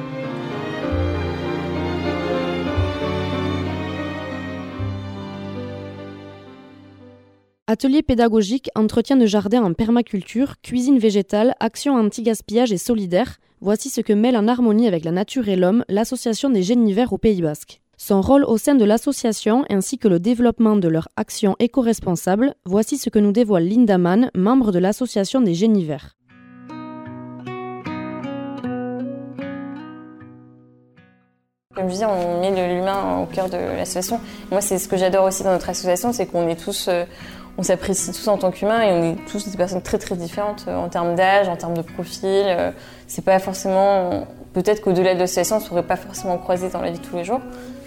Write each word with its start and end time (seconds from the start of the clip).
Atelier 7.67 8.03
pédagogique, 8.03 8.71
entretien 8.75 9.17
de 9.17 9.27
jardin 9.27 9.63
en 9.63 9.75
permaculture, 9.75 10.55
cuisine 10.63 10.99
végétale, 10.99 11.55
action 11.61 11.95
anti-gaspillage 11.95 12.73
et 12.73 12.79
solidaire, 12.79 13.37
voici 13.61 13.91
ce 13.91 14.01
que 14.01 14.15
mêle 14.15 14.39
en 14.39 14.49
harmonie 14.49 14.89
avec 14.89 15.05
la 15.05 15.13
nature 15.13 15.51
et 15.51 15.57
l'homme 15.57 15.85
l'association 15.91 16.49
des 16.49 16.63
génivères 16.63 17.13
au 17.13 17.19
Pays 17.19 17.43
Basque. 17.43 17.83
Son 18.01 18.21
rôle 18.21 18.45
au 18.45 18.59
sein 18.59 18.77
de 18.77 18.85
l'association 18.85 19.65
ainsi 19.69 19.99
que 19.99 20.07
le 20.07 20.21
développement 20.21 20.77
de 20.77 20.87
leur 20.87 21.09
action 21.17 21.57
éco-responsable, 21.59 22.55
voici 22.65 22.97
ce 22.97 23.11
que 23.11 23.19
nous 23.19 23.33
dévoile 23.33 23.65
Linda 23.65 23.99
Mann, 23.99 24.31
membre 24.37 24.71
de 24.71 24.79
l'association 24.79 25.41
des 25.41 25.55
génivères. 25.55 26.15
Comme 31.75 31.87
je 31.87 31.93
disais, 31.93 32.07
on 32.07 32.41
met 32.41 32.51
l'humain 32.73 33.19
au 33.21 33.27
cœur 33.27 33.49
de 33.51 33.57
l'association. 33.57 34.21
Moi, 34.53 34.61
c'est 34.61 34.79
ce 34.79 34.87
que 34.87 34.97
j'adore 34.97 35.25
aussi 35.25 35.43
dans 35.43 35.51
notre 35.51 35.69
association, 35.69 36.13
c'est 36.13 36.27
qu'on 36.27 36.47
est 36.47 36.55
tous, 36.55 36.87
euh, 36.87 37.05
on 37.57 37.65
s'apprécie 37.65 38.13
tous 38.13 38.29
en 38.29 38.39
tant 38.39 38.53
qu'humains 38.53 38.83
et 38.83 38.93
on 38.93 39.03
est 39.13 39.17
tous 39.29 39.49
des 39.49 39.57
personnes 39.57 39.83
très 39.83 39.99
très 39.99 40.15
différentes 40.15 40.67
euh, 40.69 40.77
en 40.77 40.89
termes 40.89 41.17
d'âge, 41.17 41.49
en 41.49 41.57
termes 41.57 41.77
de 41.77 41.83
profil. 41.83 42.45
Euh, 42.47 42.71
c'est 43.09 43.25
pas 43.25 43.41
forcément, 43.41 44.25
peut-être 44.53 44.83
qu'au-delà 44.83 45.15
de 45.15 45.19
l'association, 45.19 45.57
on 45.57 45.61
ne 45.61 45.65
serait 45.65 45.83
pas 45.83 45.97
forcément 45.97 46.39
croisés 46.39 46.69
dans 46.69 46.81
la 46.81 46.93
vie 46.93 47.01
de 47.01 47.05
tous 47.05 47.17
les 47.17 47.25
jours. 47.25 47.41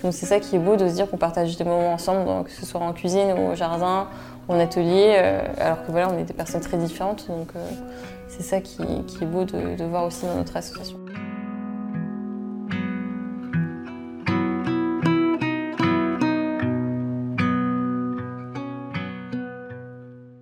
C'est 0.09 0.25
ça 0.25 0.39
qui 0.39 0.55
est 0.55 0.59
beau 0.59 0.75
de 0.75 0.87
se 0.87 0.93
dire 0.95 1.09
qu'on 1.09 1.17
partage 1.17 1.55
des 1.57 1.63
moments 1.63 1.93
ensemble, 1.93 2.43
que 2.45 2.51
ce 2.51 2.65
soit 2.65 2.81
en 2.81 2.91
cuisine 2.91 3.33
au 3.33 3.55
jardin, 3.55 4.07
en 4.47 4.59
atelier, 4.59 5.13
euh, 5.15 5.41
alors 5.59 5.85
que 5.85 5.91
voilà, 5.91 6.09
on 6.09 6.17
est 6.17 6.23
des 6.23 6.33
personnes 6.33 6.61
très 6.61 6.77
différentes. 6.77 7.27
Donc 7.27 7.49
c'est 8.27 8.43
ça 8.43 8.61
qui, 8.61 8.81
est 8.81 9.25
beau 9.25 9.43
de, 9.43 9.83
voir 9.83 10.05
aussi 10.05 10.25
dans 10.25 10.35
notre 10.35 10.57
association. 10.57 10.97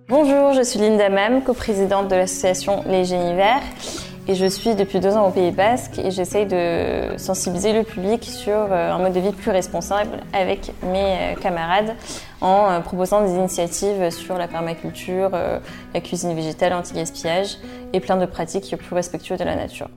Bonjour, 0.08 0.52
je 0.54 0.62
suis 0.62 0.78
Linda 0.80 1.08
Mam, 1.08 1.42
coprésidente 1.42 2.08
de 2.08 2.16
l'association 2.16 2.82
Les 2.86 3.04
Génivers. 3.04 3.62
Et 4.28 4.34
je 4.34 4.46
suis 4.46 4.74
depuis 4.74 5.00
deux 5.00 5.16
ans 5.16 5.26
au 5.26 5.30
Pays 5.30 5.50
Basque 5.50 5.98
et 5.98 6.10
j'essaye 6.10 6.46
de 6.46 7.16
sensibiliser 7.16 7.72
le 7.72 7.82
public 7.82 8.24
sur 8.24 8.52
euh, 8.52 8.92
un 8.92 8.98
mode 8.98 9.12
de 9.12 9.20
vie 9.20 9.32
plus 9.32 9.50
responsable 9.50 10.20
avec 10.32 10.72
mes 10.82 11.16
euh, 11.32 11.34
camarades 11.34 11.94
en 12.40 12.70
euh, 12.70 12.80
proposant 12.80 13.22
des 13.22 13.32
initiatives 13.32 14.10
sur 14.10 14.36
la 14.36 14.46
permaculture, 14.46 15.30
la 15.30 16.00
cuisine 16.00 16.34
végétale, 16.34 16.72
anti-gaspillage 16.74 17.58
et 17.92 18.00
plein 18.00 18.16
de 18.16 18.26
pratiques 18.26 18.74
plus 18.76 18.94
respectueuses 18.94 19.38
de 19.38 19.44
la 19.44 19.56
nature. 19.56 19.88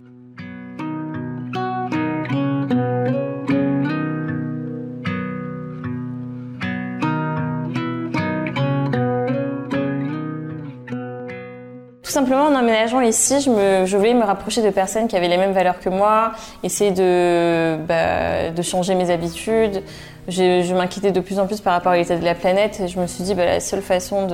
Simplement, 12.23 12.45
en 12.45 12.55
emménageant 12.55 13.01
ici, 13.01 13.41
je, 13.41 13.97
voulais 13.97 14.13
me 14.13 14.23
rapprocher 14.23 14.61
de 14.61 14.69
personnes 14.69 15.07
qui 15.07 15.17
avaient 15.17 15.27
les 15.27 15.37
mêmes 15.37 15.51
valeurs 15.51 15.79
que 15.79 15.89
moi, 15.89 16.31
essayer 16.63 16.91
de, 16.91 17.75
bah, 17.85 18.61
changer 18.61 18.95
mes 18.95 19.09
habitudes. 19.09 19.83
Je, 20.29 20.73
m'inquiétais 20.73 21.11
de 21.11 21.19
plus 21.19 21.37
en 21.39 21.47
plus 21.47 21.59
par 21.59 21.73
rapport 21.73 21.91
à 21.91 21.97
l'état 21.97 22.15
de 22.15 22.23
la 22.23 22.33
planète 22.33 22.81
je 22.87 22.97
me 22.97 23.07
suis 23.07 23.25
dit 23.25 23.35
bah, 23.35 23.43
la 23.43 23.59
seule 23.59 23.81
façon 23.81 24.27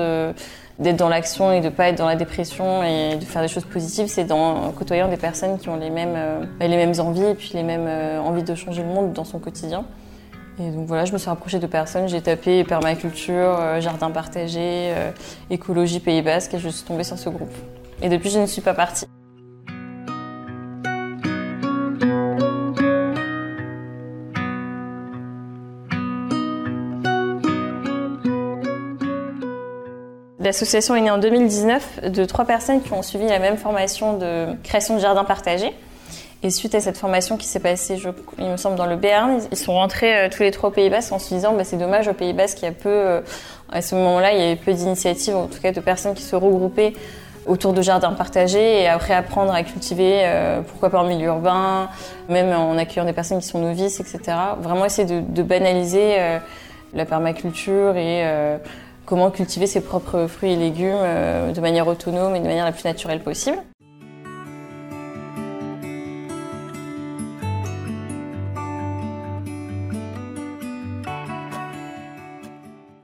d'être 0.77 0.97
dans 0.97 1.09
l'action 1.09 1.51
et 1.51 1.61
de 1.61 1.65
ne 1.65 1.69
pas 1.71 1.89
être 1.89 1.97
dans 1.97 2.05
la 2.05 2.15
dépression 2.15 2.83
et 2.83 3.15
de 3.15 3.25
faire 3.25 3.41
des 3.41 3.47
choses 3.47 3.65
positives, 3.65 4.05
c'est 4.05 4.31
en 4.31 4.71
côtoyant 4.71 5.07
des 5.07 5.17
personnes 5.17 5.57
qui 5.57 5.67
ont 5.67 5.77
les 5.77 5.89
mêmes, 5.89 6.13
euh, 6.15 7.01
envies 7.01 7.25
et 7.25 7.33
puis 7.33 7.51
les 7.55 7.63
mêmes 7.63 7.87
euh, 7.87 8.19
envies 8.19 8.43
de 8.43 8.53
changer 8.53 8.83
le 8.83 8.89
monde 8.89 9.13
dans 9.13 9.25
son 9.25 9.39
quotidien. 9.39 9.83
Et 10.59 10.69
donc 10.69 10.85
voilà, 10.85 11.05
je 11.05 11.13
me 11.13 11.17
suis 11.17 11.29
rapprochée 11.29 11.57
de 11.57 11.67
personnes, 11.67 12.07
j'ai 12.07 12.21
tapé 12.21 12.63
permaculture, 12.63 13.57
euh, 13.59 13.81
jardin 13.81 14.11
partagé, 14.11 14.93
écologie 15.49 15.99
Pays 15.99 16.21
Basque 16.21 16.53
et 16.53 16.59
je 16.59 16.69
suis 16.69 16.83
tombée 16.83 17.03
sur 17.03 17.17
ce 17.17 17.29
groupe. 17.29 17.78
Et 18.01 18.09
depuis, 18.09 18.29
je 18.29 18.39
ne 18.39 18.45
suis 18.45 18.61
pas 18.61 18.73
partie. 18.73 19.05
L'association 30.39 30.95
est 30.95 31.01
née 31.01 31.11
en 31.11 31.17
2019 31.17 32.09
de 32.11 32.25
trois 32.25 32.45
personnes 32.45 32.81
qui 32.81 32.93
ont 32.93 33.01
suivi 33.01 33.27
la 33.27 33.39
même 33.39 33.57
formation 33.57 34.17
de 34.17 34.47
création 34.63 34.95
de 34.95 35.01
jardin 35.01 35.25
partagé. 35.25 35.73
Et 36.41 36.49
suite 36.51 36.73
à 36.73 36.79
cette 36.79 36.97
formation 36.97 37.35
qui 37.35 37.45
s'est 37.45 37.59
passée, 37.59 38.01
il 38.37 38.45
me 38.45 38.55
semble, 38.55 38.77
dans 38.77 38.85
le 38.85 38.95
Béarn, 38.95 39.41
ils 39.51 39.57
sont 39.57 39.73
rentrés 39.73 40.17
euh, 40.17 40.29
tous 40.29 40.41
les 40.41 40.51
trois 40.51 40.69
au 40.69 40.71
Pays 40.71 40.89
Basque 40.89 41.11
en 41.11 41.19
se 41.19 41.33
disant 41.33 41.53
bah, 41.53 41.65
c'est 41.65 41.75
dommage 41.75 42.07
au 42.07 42.13
Pays 42.13 42.31
Basque, 42.31 42.61
il 42.61 42.65
y 42.65 42.67
a 42.69 42.71
peu, 42.71 42.87
euh, 42.87 43.21
à 43.69 43.81
ce 43.81 43.93
moment-là, 43.95 44.31
il 44.31 44.39
y 44.39 44.43
avait 44.43 44.55
peu 44.55 44.71
d'initiatives, 44.71 45.35
en 45.35 45.47
tout 45.47 45.59
cas 45.59 45.73
de 45.73 45.81
personnes 45.81 46.13
qui 46.13 46.23
se 46.23 46.37
regroupaient 46.37 46.93
autour 47.49 47.73
de 47.73 47.81
jardins 47.81 48.13
partagés 48.13 48.83
et 48.83 48.87
après 48.87 49.13
apprendre 49.13 49.53
à 49.53 49.63
cultiver, 49.63 50.21
euh, 50.23 50.61
pourquoi 50.61 50.89
pas 50.89 50.99
en 50.99 51.05
milieu 51.05 51.27
urbain, 51.27 51.89
même 52.29 52.53
en 52.53 52.77
accueillant 52.77 53.05
des 53.05 53.13
personnes 53.13 53.39
qui 53.39 53.47
sont 53.47 53.59
novices, 53.59 53.99
etc. 53.99 54.37
Vraiment 54.61 54.85
essayer 54.85 55.07
de, 55.07 55.19
de 55.19 55.43
banaliser 55.43 56.17
la 56.93 57.05
permaculture 57.05 57.97
et 57.97 58.23
comment 59.05 59.31
cultiver 59.31 59.67
ses 59.67 59.81
propres 59.81 60.27
fruits 60.27 60.53
et 60.53 60.55
légumes 60.55 61.53
de 61.53 61.61
manière 61.61 61.87
autonome 61.87 62.35
et 62.35 62.39
de 62.39 62.45
manière 62.45 62.65
la 62.65 62.71
plus 62.71 62.85
naturelle 62.85 63.21
possible. 63.21 63.57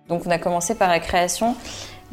Donc 0.07 0.23
on 0.25 0.31
a 0.31 0.37
commencé 0.37 0.75
par 0.75 0.89
la 0.89 0.99
création 0.99 1.55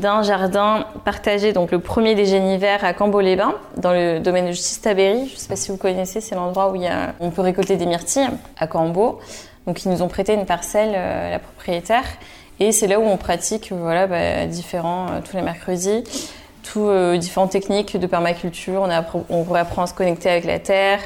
d'un 0.03 0.23
jardin 0.23 0.85
partagé, 1.05 1.53
donc 1.53 1.71
le 1.71 1.79
premier 1.79 2.15
génivères 2.27 2.85
à 2.85 2.93
Cambo-les-Bains, 2.93 3.55
dans 3.79 3.93
le 3.93 4.19
domaine 4.19 4.47
de 4.47 4.51
Justice 4.51 4.83
Tabéry. 4.83 5.29
Je 5.29 5.35
ne 5.35 5.39
sais 5.39 5.49
pas 5.49 5.57
si 5.57 5.71
vous 5.71 5.79
connaissez, 5.79 6.21
c'est 6.21 6.35
l'endroit 6.35 6.71
où 6.71 6.77
a, 6.87 7.15
on 7.21 7.31
peut 7.31 7.41
récolter 7.41 7.77
des 7.77 7.87
myrtilles 7.87 8.29
à 8.59 8.67
Cambo. 8.67 9.21
Donc 9.67 9.85
ils 9.85 9.91
nous 9.91 10.03
ont 10.03 10.09
prêté 10.09 10.35
une 10.35 10.45
parcelle, 10.45 10.93
euh, 10.95 11.31
la 11.31 11.39
propriétaire, 11.39 12.05
et 12.61 12.73
c'est 12.73 12.89
là 12.89 12.99
où 12.99 13.05
on 13.05 13.17
pratique 13.17 13.73
voilà, 13.73 14.07
bah, 14.07 14.47
différents, 14.47 15.07
euh, 15.07 15.21
tous 15.25 15.37
les 15.37 15.43
mercredis, 15.43 16.05
tous 16.65 16.89
euh, 16.89 17.17
différentes 17.17 17.53
techniques 17.53 17.97
de 17.97 18.07
permaculture. 18.07 18.83
On, 18.83 19.25
on 19.31 19.55
apprend 19.55 19.83
à 19.83 19.87
se 19.87 19.95
connecter 19.95 20.29
avec 20.29 20.45
la 20.45 20.59
terre, 20.59 20.99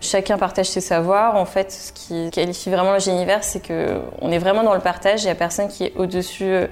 Chacun 0.00 0.36
partage 0.36 0.66
ses 0.66 0.80
savoirs. 0.80 1.36
En 1.36 1.46
fait, 1.46 1.72
ce 1.72 1.92
qui 1.92 2.30
qualifie 2.30 2.70
vraiment 2.70 2.92
le 2.92 2.98
génivers, 2.98 3.42
c'est 3.42 3.66
qu'on 3.66 4.30
est 4.30 4.38
vraiment 4.38 4.62
dans 4.62 4.74
le 4.74 4.80
partage. 4.80 5.22
Il 5.22 5.26
n'y 5.26 5.32
a 5.32 5.34
personne 5.34 5.68
qui 5.68 5.84
est 5.84 5.92
au-dessus 5.96 6.44
euh, 6.44 6.66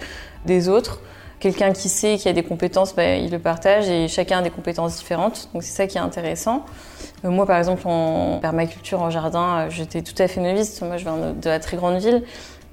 des 0.44 0.68
autres. 0.68 1.00
Quelqu'un 1.44 1.74
qui 1.74 1.90
sait, 1.90 2.16
qui 2.16 2.26
a 2.26 2.32
des 2.32 2.42
compétences, 2.42 2.96
bah, 2.96 3.16
il 3.16 3.30
le 3.30 3.38
partage 3.38 3.86
et 3.90 4.08
chacun 4.08 4.38
a 4.38 4.42
des 4.42 4.48
compétences 4.48 4.96
différentes. 4.96 5.50
Donc 5.52 5.62
c'est 5.62 5.74
ça 5.74 5.86
qui 5.86 5.98
est 5.98 6.00
intéressant. 6.00 6.64
Euh, 7.22 7.28
moi, 7.28 7.44
par 7.44 7.58
exemple, 7.58 7.82
en 7.84 8.38
permaculture, 8.38 9.02
en 9.02 9.10
jardin, 9.10 9.58
euh, 9.58 9.66
j'étais 9.68 10.00
tout 10.00 10.14
à 10.22 10.26
fait 10.26 10.40
novice. 10.40 10.80
Moi, 10.80 10.96
je 10.96 11.04
viens 11.04 11.34
de 11.38 11.48
la 11.50 11.60
très 11.60 11.76
grande 11.76 11.98
ville. 11.98 12.22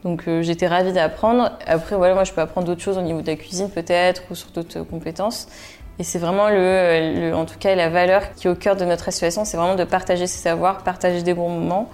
Donc 0.05 0.23
j'étais 0.39 0.67
ravie 0.67 0.93
d'apprendre. 0.93 1.51
Après, 1.67 1.97
voilà, 1.97 2.13
moi, 2.13 2.23
je 2.23 2.31
peux 2.31 2.39
apprendre 2.39 2.65
d'autres 2.65 2.79
choses 2.79 2.97
au 2.97 3.01
niveau 3.01 3.19
de 3.19 3.27
la 3.27 3.35
cuisine 3.35 3.69
peut-être 3.69 4.23
ou 4.31 4.35
sur 4.35 4.51
d'autres 4.51 4.83
compétences. 4.83 5.49
Et 5.99 6.05
c'est 6.05 6.19
vraiment 6.19 6.47
le, 6.47 7.33
en 7.33 7.43
tout 7.43 7.59
cas, 7.59 7.75
la 7.75 7.89
valeur 7.89 8.33
qui 8.35 8.47
est 8.47 8.49
au 8.49 8.55
cœur 8.55 8.77
de 8.77 8.85
notre 8.85 9.09
association, 9.09 9.43
c'est 9.43 9.57
vraiment 9.57 9.75
de 9.75 9.83
partager 9.83 10.27
ses 10.27 10.39
savoirs, 10.39 10.85
partager 10.85 11.23
des 11.23 11.33
bons 11.33 11.49
moments 11.49 11.89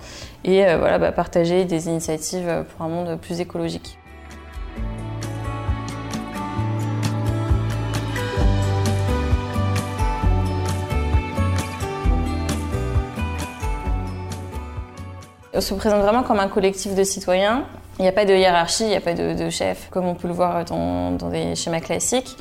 et 0.45 0.63
euh, 0.63 0.77
voilà, 0.77 0.99
bah, 0.99 1.11
partager 1.11 1.66
des 1.66 1.87
initiatives 1.87 2.66
pour 2.69 2.85
un 2.85 2.89
monde 2.89 3.17
plus 3.19 3.39
écologique. 3.39 3.97
On 15.57 15.61
se 15.61 15.73
présente 15.73 16.03
vraiment 16.03 16.21
comme 16.21 16.39
un 16.39 16.49
collectif 16.49 16.93
de 16.93 17.03
citoyens. 17.03 17.63
Il 17.97 18.03
n'y 18.03 18.07
a 18.07 18.11
pas 18.11 18.25
de 18.25 18.33
hiérarchie, 18.33 18.83
il 18.83 18.89
n'y 18.89 18.95
a 18.95 19.01
pas 19.01 19.15
de, 19.15 19.49
chef, 19.49 19.87
comme 19.89 20.05
on 20.05 20.13
peut 20.13 20.27
le 20.27 20.33
voir 20.35 20.63
dans, 20.65 21.09
des 21.31 21.55
schémas 21.55 21.79
classiques. 21.79 22.37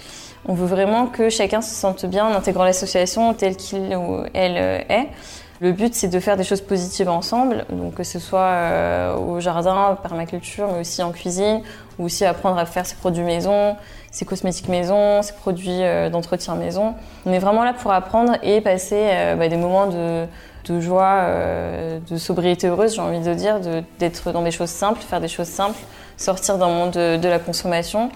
On 0.47 0.53
veut 0.53 0.67
vraiment 0.67 1.07
que 1.07 1.31
chacun 1.31 1.63
se 1.63 1.75
sente 1.75 2.05
bien 2.05 2.27
en 2.27 2.35
intégrant 2.35 2.65
l'association 2.65 3.33
telle 3.33 3.57
qu'il 3.57 3.97
ou 3.97 4.19
elle 4.35 4.59
euh, 4.59 4.79
est. 4.91 5.09
Le 5.61 5.73
but, 5.73 5.95
c'est 5.95 6.09
de 6.09 6.21
faire 6.21 6.37
des 6.37 6.45
choses 6.45 6.61
positives 6.61 7.09
ensemble, 7.09 7.65
donc 7.71 7.95
que 7.95 8.05
ce 8.05 8.19
soit 8.19 8.41
euh, 8.41 9.17
au 9.17 9.41
jardin, 9.41 9.97
permaculture, 10.03 10.69
mais 10.71 10.81
aussi 10.81 11.03
en 11.03 11.13
cuisine, 11.13 11.63
ou 11.99 12.05
aussi 12.05 12.27
apprendre 12.27 12.59
à 12.59 12.67
faire 12.67 12.85
ses 12.85 12.97
produits 12.97 13.25
maison, 13.25 13.77
ses 14.11 14.27
cosmétiques 14.27 14.69
maison, 14.69 15.23
ses 15.23 15.33
produits 15.33 15.83
euh, 15.83 16.11
d'entretien 16.11 16.55
maison. 16.55 16.93
On 17.25 17.33
est 17.33 17.39
vraiment 17.39 17.65
là 17.65 17.73
pour 17.73 17.93
apprendre 17.93 18.37
et 18.43 18.61
passer 18.61 19.09
bah, 19.39 19.49
des 19.49 19.57
moments 19.57 19.87
de, 19.87 20.27
joie, 20.81 21.29
de 22.09 22.17
sobriété 22.17 22.69
heureuse, 22.69 22.95
j'ai 22.95 23.01
envie 23.01 23.21
de 23.21 23.35
dire, 23.35 23.61
d'être 23.99 24.33
dans 24.33 24.43
des 24.43 24.51
choses 24.51 24.71
simples, 24.71 25.01
faire 25.01 25.21
des 25.21 25.29
choses 25.29 25.49
simples, 25.49 25.79
sortir 26.17 26.59
d'un 26.59 26.69
monde 26.69 26.93
de, 26.93 27.17
de 27.17 27.29
la 27.29 27.39
consommation 27.39 28.11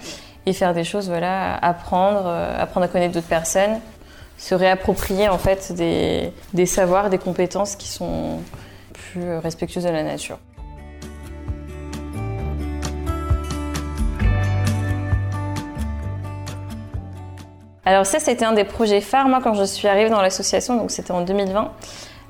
et 0.45 0.53
faire 0.53 0.73
des 0.73 0.83
choses, 0.83 1.07
voilà, 1.07 1.55
apprendre, 1.55 2.27
apprendre 2.27 2.85
à 2.85 2.89
connaître 2.89 3.13
d'autres 3.13 3.27
personnes, 3.27 3.79
se 4.37 4.55
réapproprier 4.55 5.29
en 5.29 5.37
fait 5.37 5.71
des, 5.73 6.33
des 6.53 6.65
savoirs, 6.65 7.09
des 7.09 7.19
compétences 7.19 7.75
qui 7.75 7.87
sont 7.87 8.39
plus 8.93 9.37
respectueuses 9.37 9.83
de 9.83 9.89
la 9.89 10.03
nature. 10.03 10.39
Alors 17.83 18.05
ça, 18.05 18.19
c'était 18.19 18.45
un 18.45 18.53
des 18.53 18.63
projets 18.63 19.01
phares, 19.01 19.27
moi, 19.27 19.39
quand 19.43 19.55
je 19.55 19.63
suis 19.63 19.87
arrivée 19.87 20.09
dans 20.09 20.21
l'association, 20.21 20.77
donc 20.77 20.91
c'était 20.91 21.11
en 21.11 21.21
2020. 21.21 21.71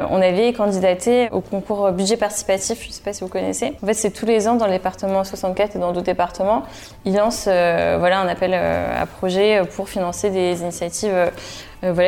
Euh, 0.02 0.06
on 0.10 0.22
avait 0.22 0.54
candidaté 0.54 1.30
au 1.32 1.42
concours 1.42 1.92
budget 1.92 2.18
participatif, 2.18 2.82
je 2.84 2.88
ne 2.88 2.94
sais 2.94 3.04
pas 3.04 3.14
si 3.14 3.24
vous 3.24 3.30
connaissez. 3.30 3.74
En 3.82 3.86
fait, 3.86 3.94
c'est 3.94 4.12
tous 4.12 4.26
les 4.26 4.48
ans 4.48 4.56
dans 4.56 4.66
le 4.66 4.72
département 4.72 5.24
64 5.24 5.76
et 5.76 5.80
dans 5.80 5.92
d'autres 5.92 6.06
départements, 6.06 6.64
ils 7.06 7.16
lancent 7.16 7.46
euh, 7.48 7.98
voilà, 8.00 8.20
un 8.20 8.28
appel 8.28 8.52
euh, 8.54 9.02
à 9.02 9.06
projet 9.06 9.62
pour 9.76 9.90
financer 9.90 10.30
des 10.30 10.62
initiatives 10.62 11.32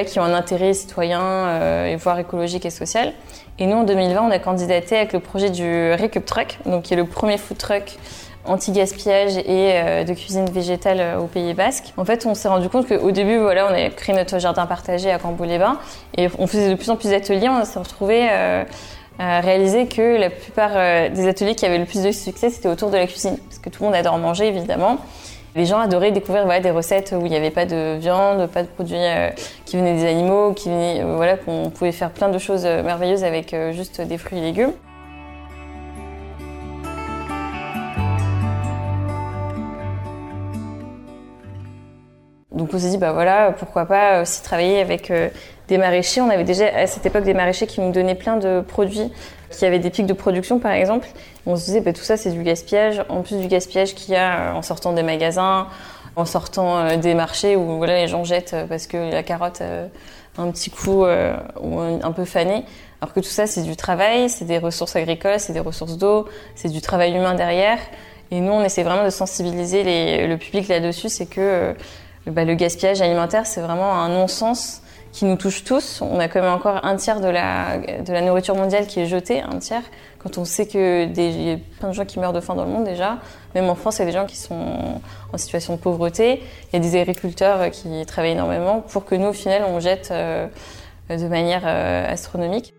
qui 0.05 0.19
ont 0.19 0.23
un 0.23 0.35
intérêt 0.35 0.75
citoyen 0.75 1.95
voire 1.97 2.19
écologique 2.19 2.63
et 2.63 2.69
social. 2.69 3.11
Et 3.57 3.65
nous, 3.65 3.77
en 3.77 3.83
2020, 3.83 4.21
on 4.21 4.29
a 4.29 4.37
candidaté 4.37 4.95
avec 4.95 5.13
le 5.13 5.19
projet 5.19 5.49
du 5.49 5.91
Recup 5.93 6.25
Truck, 6.25 6.59
donc 6.67 6.83
qui 6.83 6.93
est 6.93 6.97
le 6.97 7.05
premier 7.05 7.39
food 7.39 7.57
truck 7.57 7.97
anti-gaspillage 8.45 9.37
et 9.37 9.71
euh, 9.73 10.03
de 10.03 10.13
cuisine 10.13 10.45
végétale 10.49 10.99
euh, 10.99 11.19
au 11.19 11.27
Pays 11.27 11.53
Basque. 11.53 11.93
En 11.97 12.05
fait, 12.05 12.25
on 12.25 12.33
s'est 12.33 12.47
rendu 12.47 12.69
compte 12.69 12.87
qu'au 12.87 13.11
début, 13.11 13.37
voilà, 13.37 13.67
on 13.69 13.73
a 13.73 13.89
créé 13.89 14.15
notre 14.15 14.39
jardin 14.39 14.65
partagé 14.65 15.11
à 15.11 15.17
Cambo-les-Bains 15.17 15.79
et 16.17 16.27
on 16.39 16.47
faisait 16.47 16.69
de 16.69 16.75
plus 16.75 16.89
en 16.89 16.95
plus 16.95 17.09
d'ateliers. 17.09 17.49
On 17.49 17.63
s'est 17.63 17.79
retrouvé 17.79 18.27
euh, 18.29 18.63
à 19.19 19.39
réaliser 19.41 19.87
que 19.87 20.19
la 20.19 20.29
plupart 20.29 20.71
des 21.11 21.27
ateliers 21.27 21.53
qui 21.53 21.67
avaient 21.67 21.77
le 21.77 21.85
plus 21.85 22.01
de 22.01 22.11
succès, 22.11 22.49
c'était 22.49 22.67
autour 22.67 22.89
de 22.89 22.97
la 22.97 23.05
cuisine, 23.05 23.37
parce 23.37 23.59
que 23.59 23.69
tout 23.69 23.83
le 23.83 23.89
monde 23.89 23.95
adore 23.95 24.17
manger, 24.17 24.47
évidemment. 24.47 24.97
Les 25.55 25.67
gens 25.67 25.77
adoraient 25.77 26.11
découvrir 26.11 26.45
voilà, 26.45 26.61
des 26.61 26.71
recettes 26.71 27.13
où 27.15 27.23
il 27.23 27.29
n'y 27.29 27.35
avait 27.35 27.51
pas 27.51 27.67
de 27.67 27.95
viande, 27.99 28.47
pas 28.47 28.63
de 28.63 28.67
produits 28.67 28.97
qui 29.65 29.77
venaient 29.77 29.93
des 29.93 30.09
animaux, 30.09 30.53
qui 30.53 30.69
venaient, 30.69 31.03
voilà, 31.03 31.37
qu'on 31.37 31.69
pouvait 31.69 31.91
faire 31.91 32.09
plein 32.09 32.29
de 32.29 32.39
choses 32.39 32.65
merveilleuses 32.65 33.23
avec 33.23 33.55
juste 33.71 34.01
des 34.01 34.17
fruits 34.17 34.39
et 34.39 34.41
légumes. 34.41 34.73
Donc 42.63 42.73
on 42.73 42.79
s'est 42.79 42.91
dit, 42.91 42.97
bah 42.97 43.11
voilà, 43.11 43.53
pourquoi 43.59 43.85
pas 43.85 44.21
aussi 44.21 44.41
travailler 44.41 44.79
avec 44.79 45.11
euh, 45.11 45.27
des 45.67 45.77
maraîchers. 45.77 46.21
On 46.21 46.29
avait 46.29 46.45
déjà 46.45 46.67
à 46.67 46.87
cette 46.87 47.05
époque 47.05 47.25
des 47.25 47.33
maraîchers 47.33 47.67
qui 47.67 47.81
nous 47.81 47.91
donnaient 47.91 48.15
plein 48.15 48.37
de 48.37 48.61
produits 48.61 49.11
qui 49.49 49.65
avaient 49.65 49.79
des 49.79 49.89
pics 49.89 50.05
de 50.05 50.13
production 50.13 50.59
par 50.59 50.71
exemple. 50.71 51.09
On 51.45 51.57
se 51.57 51.65
disait, 51.65 51.81
bah, 51.81 51.91
tout 51.91 52.03
ça 52.03 52.15
c'est 52.15 52.31
du 52.31 52.41
gaspillage, 52.41 53.03
en 53.09 53.21
plus 53.21 53.35
du 53.35 53.47
gaspillage 53.47 53.95
qu'il 53.95 54.13
y 54.13 54.15
a 54.15 54.39
euh, 54.39 54.53
en 54.53 54.61
sortant 54.61 54.93
des 54.93 55.03
magasins, 55.03 55.67
en 56.15 56.23
sortant 56.23 56.77
euh, 56.77 56.95
des 56.95 57.15
marchés 57.15 57.57
où 57.57 57.75
voilà, 57.75 57.97
les 57.97 58.07
gens 58.07 58.23
jettent 58.23 58.55
parce 58.69 58.87
que 58.87 59.11
la 59.11 59.23
carotte 59.23 59.59
a 59.59 60.41
un 60.41 60.49
petit 60.49 60.69
coup 60.69 61.03
ou 61.03 61.79
un 61.81 62.11
peu 62.13 62.23
fané. 62.23 62.63
Alors 63.01 63.13
que 63.13 63.19
tout 63.19 63.25
ça 63.25 63.45
c'est 63.45 63.63
du 63.63 63.75
travail, 63.75 64.29
c'est 64.29 64.45
des 64.45 64.57
ressources 64.57 64.95
agricoles, 64.95 65.41
c'est 65.41 65.51
des 65.51 65.59
ressources 65.59 65.97
d'eau, 65.97 66.29
c'est 66.55 66.69
du 66.69 66.79
travail 66.79 67.13
humain 67.13 67.35
derrière. 67.35 67.79
Et 68.31 68.39
nous 68.39 68.53
on 68.53 68.63
essaie 68.63 68.83
vraiment 68.83 69.03
de 69.03 69.09
sensibiliser 69.09 69.83
le 70.25 70.37
public 70.37 70.69
là-dessus, 70.69 71.09
c'est 71.09 71.25
que 71.25 71.75
bah, 72.27 72.45
le 72.45 72.55
gaspillage 72.55 73.01
alimentaire, 73.01 73.45
c'est 73.45 73.61
vraiment 73.61 73.93
un 73.93 74.09
non-sens 74.09 74.81
qui 75.11 75.25
nous 75.25 75.35
touche 75.35 75.63
tous. 75.63 76.01
On 76.01 76.19
a 76.19 76.27
quand 76.27 76.41
même 76.41 76.51
encore 76.51 76.83
un 76.83 76.95
tiers 76.95 77.21
de 77.21 77.27
la, 77.27 77.77
nourriture 78.21 78.55
mondiale 78.55 78.87
qui 78.87 78.99
est 78.99 79.05
jetée, 79.05 79.41
un 79.41 79.59
tiers, 79.59 79.83
quand 80.19 80.37
on 80.37 80.45
sait 80.45 80.65
que 80.65 81.05
y 81.05 81.51
a 81.51 81.57
plein 81.79 81.89
de 81.89 81.93
gens 81.93 82.05
qui 82.05 82.19
meurent 82.19 82.33
de 82.33 82.39
faim 82.41 82.55
dans 82.55 82.65
le 82.65 82.71
monde 82.71 82.85
déjà. 82.85 83.19
Même 83.53 83.69
en 83.69 83.75
France, 83.75 83.97
il 83.97 83.99
y 83.99 84.03
a 84.03 84.05
des 84.05 84.11
gens 84.11 84.25
qui 84.25 84.37
sont 84.37 85.01
en 85.31 85.37
situation 85.37 85.75
de 85.75 85.79
pauvreté. 85.79 86.41
Il 86.71 86.73
y 86.73 86.75
a 86.77 86.79
des 86.79 86.99
agriculteurs 86.99 87.69
qui 87.69 88.05
travaillent 88.05 88.31
énormément 88.31 88.81
pour 88.81 89.05
que 89.05 89.15
nous, 89.15 89.27
au 89.27 89.33
final, 89.33 89.63
on 89.67 89.79
jette 89.79 90.09
euh, 90.11 90.47
de 91.09 91.27
manière 91.27 91.63
euh, 91.65 92.11
astronomique. 92.11 92.73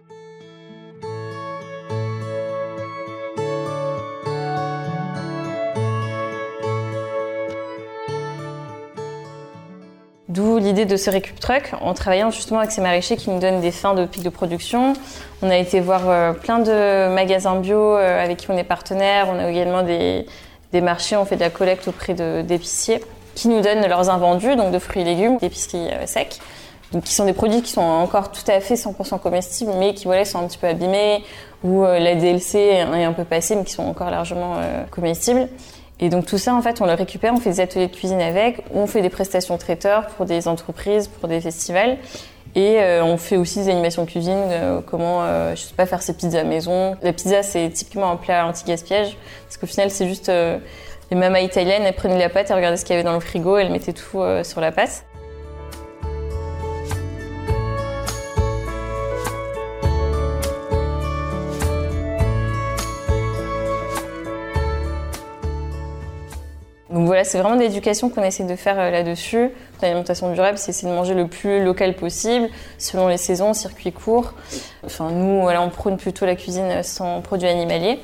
L'idée 10.74 10.86
de 10.86 10.96
ce 10.96 11.08
Récup 11.08 11.38
Truck, 11.38 11.70
en 11.80 11.94
travaillant 11.94 12.32
justement 12.32 12.58
avec 12.58 12.72
ces 12.72 12.80
maraîchers 12.80 13.16
qui 13.16 13.30
nous 13.30 13.38
donnent 13.38 13.60
des 13.60 13.70
fins 13.70 13.94
de 13.94 14.06
pic 14.06 14.24
de 14.24 14.28
production. 14.28 14.94
On 15.40 15.48
a 15.48 15.56
été 15.56 15.78
voir 15.78 16.08
euh, 16.08 16.32
plein 16.32 16.58
de 16.58 17.14
magasins 17.14 17.54
bio 17.60 17.78
euh, 17.78 18.24
avec 18.24 18.38
qui 18.38 18.50
on 18.50 18.56
est 18.56 18.64
partenaire. 18.64 19.28
On 19.32 19.38
a 19.38 19.48
également 19.48 19.84
des, 19.84 20.26
marchés, 20.82 21.16
on 21.16 21.24
fait 21.24 21.36
de 21.36 21.42
la 21.42 21.50
collecte 21.50 21.86
auprès 21.86 22.14
d'épiciers 22.14 23.00
qui 23.36 23.46
nous 23.46 23.60
donnent 23.60 23.86
leurs 23.86 24.10
invendus, 24.10 24.56
donc 24.56 24.72
de 24.72 24.80
fruits 24.80 25.02
et 25.02 25.04
légumes, 25.04 25.36
d'épicerie 25.36 25.90
euh, 25.92 26.06
secs. 26.06 26.40
Donc, 26.90 27.04
qui 27.04 27.14
sont 27.14 27.24
des 27.24 27.32
produits 27.32 27.62
qui 27.62 27.70
sont 27.70 27.80
encore 27.80 28.32
tout 28.32 28.48
à 28.48 28.58
fait 28.58 28.74
100% 28.74 29.20
comestibles, 29.20 29.72
mais 29.78 29.94
qui 29.94 30.06
voilà, 30.06 30.24
sont 30.24 30.40
un 30.40 30.48
petit 30.48 30.58
peu 30.58 30.66
abîmés, 30.66 31.22
ou 31.62 31.82
la 31.84 32.14
DLC 32.14 32.58
est 32.58 33.04
un 33.04 33.12
peu 33.12 33.24
passée, 33.24 33.56
mais 33.56 33.64
qui 33.64 33.72
sont 33.72 33.84
encore 33.84 34.10
largement 34.10 34.56
comestibles. 34.90 35.48
Et 36.00 36.08
donc 36.08 36.26
tout 36.26 36.38
ça, 36.38 36.54
en 36.54 36.62
fait, 36.62 36.80
on 36.80 36.86
le 36.86 36.92
récupère, 36.92 37.32
on 37.34 37.38
fait 37.38 37.50
des 37.50 37.60
ateliers 37.60 37.86
de 37.86 37.94
cuisine 37.94 38.20
avec, 38.20 38.62
on 38.74 38.86
fait 38.86 39.00
des 39.00 39.10
prestations 39.10 39.56
traiteurs 39.58 40.06
pour 40.08 40.26
des 40.26 40.48
entreprises, 40.48 41.08
pour 41.08 41.28
des 41.28 41.40
festivals. 41.40 41.98
Et 42.56 42.80
euh, 42.80 43.04
on 43.04 43.16
fait 43.16 43.36
aussi 43.36 43.60
des 43.60 43.68
animations 43.68 44.06
cuisine, 44.06 44.44
euh, 44.50 44.80
comment, 44.84 45.24
euh, 45.24 45.54
je 45.56 45.62
sais 45.62 45.74
pas, 45.74 45.86
faire 45.86 46.02
ses 46.02 46.14
pizzas 46.14 46.40
à 46.40 46.44
maison. 46.44 46.96
La 47.02 47.12
pizza, 47.12 47.42
c'est 47.42 47.68
typiquement 47.70 48.10
un 48.10 48.16
plat 48.16 48.46
anti-gaspillage, 48.46 49.16
parce 49.44 49.56
qu'au 49.56 49.66
final, 49.66 49.90
c'est 49.90 50.06
juste 50.06 50.28
les 50.28 51.16
mamas 51.16 51.40
italiennes, 51.40 51.82
elles 51.82 51.94
prenaient 51.94 52.18
la 52.18 52.28
pâte, 52.28 52.50
elles 52.50 52.56
regardaient 52.56 52.76
ce 52.76 52.84
qu'il 52.84 52.94
y 52.94 52.98
avait 52.98 53.04
dans 53.04 53.14
le 53.14 53.20
frigo, 53.20 53.56
elles 53.56 53.72
mettaient 53.72 53.92
tout 53.92 54.22
sur 54.42 54.60
la 54.60 54.72
pâte. 54.72 55.04
C'est 67.24 67.38
vraiment 67.38 67.56
l'éducation 67.56 68.10
qu'on 68.10 68.22
essaie 68.22 68.44
de 68.44 68.56
faire 68.56 68.78
euh, 68.78 68.90
là-dessus. 68.90 69.50
L'alimentation 69.82 70.32
durable, 70.32 70.58
c'est 70.58 70.70
essayer 70.70 70.88
de 70.88 70.94
manger 70.94 71.14
le 71.14 71.26
plus 71.26 71.64
local 71.64 71.94
possible, 71.94 72.48
selon 72.78 73.08
les 73.08 73.16
saisons, 73.16 73.54
circuit 73.54 73.92
court. 73.92 74.34
Enfin, 74.84 75.10
nous, 75.10 75.46
on 75.48 75.70
prône 75.70 75.96
plutôt 75.96 76.26
la 76.26 76.36
cuisine 76.36 76.82
sans 76.82 77.20
produits 77.20 77.48
animaliers. 77.48 78.00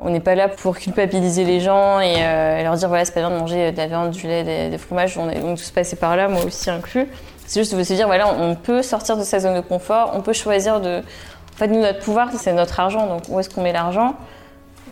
On 0.00 0.10
n'est 0.10 0.20
pas 0.20 0.34
là 0.34 0.48
pour 0.48 0.76
culpabiliser 0.76 1.44
les 1.44 1.60
gens 1.60 2.00
et, 2.00 2.16
euh, 2.18 2.62
leur 2.62 2.74
dire 2.74 2.88
voilà, 2.88 3.04
c'est 3.04 3.14
pas 3.14 3.20
bien 3.20 3.30
de 3.30 3.38
manger 3.38 3.72
de 3.72 3.76
la 3.76 3.86
viande, 3.86 4.10
du 4.10 4.26
lait, 4.26 4.70
des, 4.70 4.78
fromages. 4.78 5.16
On 5.16 5.30
est 5.30 5.40
donc 5.40 5.58
tous 5.58 5.70
passés 5.70 5.96
par 5.96 6.16
là, 6.16 6.28
moi 6.28 6.44
aussi 6.44 6.68
inclus. 6.68 7.06
C'est 7.46 7.60
juste 7.60 7.74
de 7.74 7.82
se 7.82 7.92
dire 7.92 8.06
voilà, 8.06 8.28
on 8.28 8.54
peut 8.54 8.82
sortir 8.82 9.16
de 9.16 9.22
sa 9.22 9.38
zone 9.38 9.54
de 9.54 9.60
confort, 9.60 10.12
on 10.14 10.20
peut 10.20 10.32
choisir 10.32 10.80
de. 10.80 10.98
En 10.98 11.56
fait, 11.56 11.68
nous, 11.68 11.80
notre 11.80 12.00
pouvoir, 12.00 12.30
c'est 12.36 12.52
notre 12.52 12.80
argent. 12.80 13.06
Donc, 13.06 13.22
où 13.28 13.38
est-ce 13.38 13.48
qu'on 13.48 13.62
met 13.62 13.72
l'argent? 13.72 14.16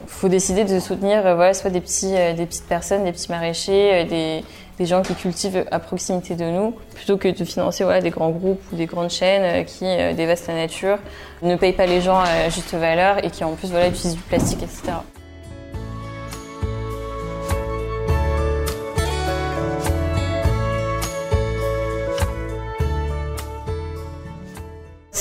Faut 0.06 0.28
décider 0.28 0.64
de 0.64 0.78
soutenir 0.78 1.26
euh, 1.26 1.34
voilà, 1.34 1.54
soit 1.54 1.70
euh, 1.70 2.32
des 2.34 2.46
petites 2.46 2.66
personnes, 2.68 3.04
des 3.04 3.12
petits 3.12 3.30
maraîchers, 3.30 4.02
euh, 4.02 4.04
des, 4.04 4.44
des, 4.78 4.86
gens 4.86 5.02
qui 5.02 5.14
cultivent 5.14 5.64
à 5.70 5.78
proximité 5.78 6.34
de 6.34 6.44
nous, 6.44 6.74
plutôt 6.94 7.16
que 7.16 7.28
de 7.28 7.44
financer 7.44 7.84
voilà, 7.84 8.00
des 8.00 8.10
grands 8.10 8.30
groupes 8.30 8.62
ou 8.72 8.76
des 8.76 8.86
grandes 8.86 9.10
chaînes 9.10 9.64
qui 9.64 9.84
dévastent 10.14 10.48
la 10.48 10.54
nature, 10.54 10.98
ne 11.42 11.56
payent 11.56 11.72
pas 11.72 11.86
les 11.86 12.00
gens 12.00 12.20
à 12.20 12.48
juste 12.48 12.74
valeur 12.74 13.24
et 13.24 13.30
qui 13.30 13.44
en 13.44 13.52
plus 13.52 13.70
voilà, 13.70 13.88
utilisent 13.88 14.16
du 14.16 14.22
plastique, 14.22 14.62
etc. 14.62 14.92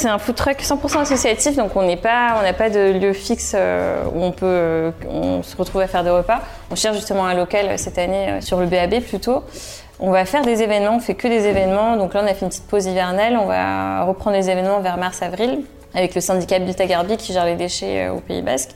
C'est 0.02 0.10
un 0.10 0.18
food 0.18 0.34
truck 0.34 0.58
100% 0.60 1.02
associatif, 1.02 1.56
donc 1.58 1.76
on 1.76 1.84
n'est 1.84 1.96
pas, 1.96 2.36
on 2.40 2.42
n'a 2.42 2.54
pas 2.54 2.72
de 2.72 2.98
lieu 2.98 3.14
fixe 3.14 3.54
euh, 3.54 4.04
où 4.12 4.24
on 4.24 4.32
peut, 4.32 4.48
euh, 4.48 4.92
on 5.08 5.44
se 5.44 5.56
retrouve 5.56 5.80
à 5.82 5.86
faire 5.86 6.04
des 6.04 6.10
repas. 6.10 6.42
On 6.72 6.76
cherche 6.76 6.96
justement 6.96 7.24
un 7.28 7.36
local 7.36 7.68
euh, 7.68 7.78
cette 7.78 8.00
année 8.00 8.42
sur 8.42 8.60
le 8.60 8.66
BAB 8.66 9.00
plutôt. 9.02 9.44
On 10.00 10.10
va 10.10 10.26
faire 10.26 10.42
des 10.42 10.64
événements, 10.64 10.96
on 10.96 11.00
fait 11.00 11.14
que 11.14 11.28
des 11.28 11.46
événements. 11.46 11.98
Donc 11.98 12.16
là, 12.16 12.22
on 12.24 12.28
a 12.28 12.34
fait 12.34 12.46
une 12.46 12.50
petite 12.50 12.66
pause 12.66 12.88
hivernale. 12.88 13.38
On 13.40 13.46
va 13.46 14.04
reprendre 14.06 14.36
les 14.36 14.50
événements 14.50 14.80
vers 14.80 14.98
mars-avril 14.98 15.60
avec 15.94 16.16
le 16.16 16.22
syndicat 16.22 16.58
Biltagarbi 16.58 17.18
qui 17.18 17.32
gère 17.32 17.46
les 17.46 17.56
déchets 17.56 18.10
au 18.10 18.22
Pays 18.22 18.42
Basque, 18.42 18.72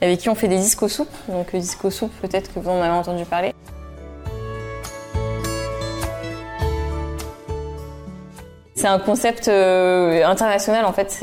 avec 0.00 0.18
qui 0.18 0.30
on 0.30 0.34
fait 0.34 0.48
des 0.48 0.56
disco 0.56 0.88
soupes. 0.88 1.14
Donc 1.28 1.54
disco 1.54 1.90
soupe, 1.90 2.12
peut-être 2.22 2.54
que 2.54 2.58
vous 2.58 2.70
en 2.70 2.80
avez 2.80 2.94
entendu 2.94 3.26
parler. 3.26 3.52
C'est 8.80 8.88
un 8.88 8.98
concept 8.98 9.48
euh, 9.48 10.24
international 10.24 10.86
en 10.86 10.92
fait. 10.94 11.14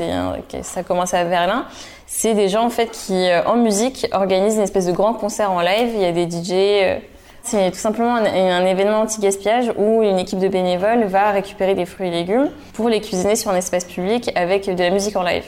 Ça 0.62 0.82
commence 0.84 1.12
à 1.12 1.24
Berlin. 1.24 1.66
C'est 2.06 2.34
des 2.34 2.48
gens 2.48 2.64
en 2.64 2.70
fait 2.70 2.88
qui 2.92 3.28
euh, 3.28 3.42
en 3.46 3.56
musique 3.56 4.06
organisent 4.12 4.54
une 4.54 4.62
espèce 4.62 4.86
de 4.86 4.92
grand 4.92 5.12
concert 5.14 5.50
en 5.50 5.60
live. 5.60 5.90
Il 5.92 6.00
y 6.00 6.04
a 6.04 6.12
des 6.12 6.30
DJ. 6.30 6.52
Euh, 6.52 6.98
c'est 7.42 7.72
tout 7.72 7.78
simplement 7.78 8.14
un, 8.14 8.64
événement 8.64 9.00
anti-gaspillage 9.00 9.72
où 9.76 10.04
une 10.04 10.20
équipe 10.20 10.38
de 10.38 10.46
bénévoles 10.46 11.04
va 11.04 11.32
récupérer 11.32 11.74
des 11.74 11.84
fruits 11.84 12.08
et 12.08 12.10
légumes 12.12 12.50
pour 12.74 12.88
les 12.88 13.00
cuisiner 13.00 13.34
sur 13.34 13.50
un 13.50 13.56
espace 13.56 13.84
public 13.84 14.30
avec 14.36 14.72
de 14.72 14.80
la 14.80 14.90
musique 14.90 15.16
en 15.16 15.24
live. 15.24 15.44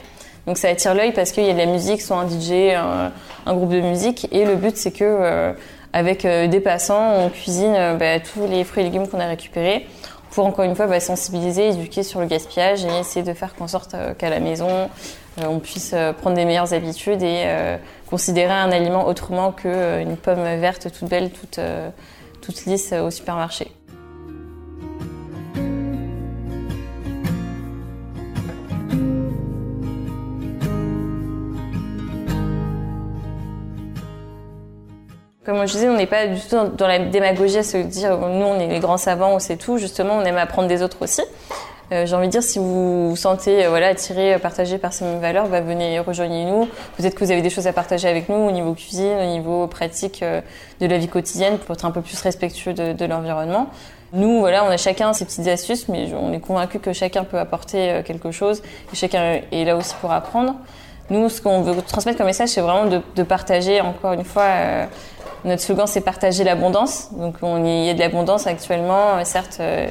Donc 0.47 0.59
ça 0.59 0.69
attire 0.69 0.95
l'œil 0.95 1.13
parce 1.13 1.31
qu'il 1.31 1.45
y 1.45 1.51
a 1.51 1.53
de 1.53 1.59
la 1.59 1.67
musique, 1.67 2.01
soit 2.01 2.17
un 2.17 2.27
DJ, 2.27 2.75
un, 3.47 3.55
groupe 3.55 3.71
de 3.71 3.83
musique, 3.83 4.27
et 4.33 4.47
le 4.47 4.57
but 4.57 4.79
c'est 4.79 4.93
que 4.93 5.53
avec 5.93 6.23
des 6.23 6.61
passants, 6.61 7.17
on 7.19 7.29
cuisine 7.29 7.77
bah, 7.99 8.19
tous 8.19 8.47
les 8.47 8.65
fruits 8.65 8.83
et 8.83 8.87
légumes 8.87 9.07
qu'on 9.07 9.21
a 9.21 9.27
récupérés 9.27 9.87
pour 10.33 10.47
encore 10.47 10.65
une 10.65 10.77
fois 10.77 10.87
bah, 10.87 11.01
sensibiliser, 11.01 11.69
éduquer 11.71 12.03
sur 12.03 12.21
le 12.21 12.27
gaspillage 12.27 12.85
et 12.85 12.99
essayer 13.01 13.25
de 13.25 13.33
faire 13.33 13.55
qu'en 13.55 13.69
sorte 13.69 13.97
qu'à 14.19 14.31
la 14.31 14.41
maison, 14.41 14.89
on 15.39 15.59
puisse 15.59 15.95
prendre 16.21 16.37
des 16.37 16.45
meilleures 16.45 16.73
habitudes 16.73 17.23
et 17.23 17.47
considérer 18.09 18.53
un 18.53 18.71
aliment 18.71 19.07
autrement 19.07 19.53
qu'une 19.53 20.17
pomme 20.17 20.45
verte 20.61 20.93
toute 20.93 21.09
belle, 21.09 21.31
toute, 21.31 21.61
toute 22.43 22.65
lisse 22.67 22.93
au 22.93 23.11
supermarché. 23.11 23.73
Je 35.67 35.73
disais, 35.73 35.89
on 35.89 35.97
n'est 35.97 36.07
pas 36.07 36.27
du 36.27 36.41
tout 36.41 36.57
dans, 36.77 36.87
la 36.87 36.99
démagogie 36.99 37.59
à 37.59 37.63
se 37.63 37.77
dire 37.77 38.17
nous 38.17 38.47
on 38.47 38.59
est 38.59 38.69
les 38.69 38.81
grands 38.81 38.97
savants, 38.97 39.35
on 39.35 39.39
sait 39.39 39.57
tout. 39.57 39.79
Justement, 39.79 40.15
on 40.15 40.25
aime 40.25 40.39
apprendre 40.39 40.69
des 40.69 40.83
autres 40.83 40.99
aussi. 41.01 41.23
Euh, 41.93 42.07
j'ai 42.07 42.15
envie 42.15 42.29
de 42.29 42.33
dire, 42.33 42.43
si 42.43 42.61
vous 42.61 43.11
vous 43.11 43.17
sentez 43.17 43.65
euh, 43.65 43.69
voilà, 43.69 43.89
attiré, 43.89 44.35
euh, 44.35 44.39
partagé 44.39 44.79
par 44.79 44.93
ces 44.93 45.05
mêmes 45.05 45.19
valeurs, 45.19 45.49
bah, 45.49 45.61
venez 45.61 45.99
rejoignez-nous. 45.99 46.69
Peut-être 46.97 47.17
que 47.17 47.25
vous 47.25 47.33
avez 47.33 47.43
des 47.43 47.51
choses 47.51 47.67
à 47.67 47.73
partager 47.73 48.07
avec 48.07 48.29
nous 48.29 48.37
au 48.37 48.53
niveau 48.53 48.75
cuisine, 48.75 49.17
au 49.21 49.27
niveau 49.27 49.67
pratique 49.67 50.23
de 50.23 50.87
la 50.87 50.99
vie 50.99 51.09
quotidienne 51.09 51.59
pour 51.59 51.75
être 51.75 51.85
un 51.85 51.91
peu 51.91 52.01
plus 52.01 52.21
respectueux 52.21 52.75
de, 52.75 53.05
l'environnement. 53.05 53.69
Nous, 54.13 54.39
voilà, 54.39 54.65
on 54.65 54.69
a 54.69 54.77
chacun 54.77 55.13
ses 55.13 55.25
petites 55.25 55.47
astuces, 55.47 55.89
mais 55.89 56.13
on 56.15 56.33
est 56.33 56.41
convaincu 56.41 56.79
que 56.79 56.93
chacun 56.93 57.25
peut 57.25 57.39
apporter 57.39 58.03
quelque 58.05 58.31
chose 58.31 58.63
et 58.93 58.97
chacun 58.97 59.41
est 59.51 59.65
là 59.65 59.77
aussi 59.77 59.95
pour 60.01 60.13
apprendre. 60.13 60.55
Nous, 61.11 61.29
ce 61.29 61.41
qu'on 61.41 61.63
veut 61.63 61.81
transmettre 61.83 62.19
comme 62.19 62.27
message, 62.27 62.51
c'est 62.51 62.61
vraiment 62.61 62.87
de, 62.87 63.23
partager, 63.23 63.81
encore 63.81 64.13
une 64.13 64.25
fois, 64.25 64.89
notre 65.45 65.63
slogan, 65.63 65.87
c'est 65.87 66.01
partager 66.01 66.45
l'abondance. 66.45 67.09
Donc, 67.13 67.37
on 67.43 67.65
y, 67.65 67.89
a 67.89 67.95
de 67.95 67.99
l'abondance 67.99 68.47
actuellement. 68.47 69.25
Certes, 69.25 69.59
euh, 69.61 69.89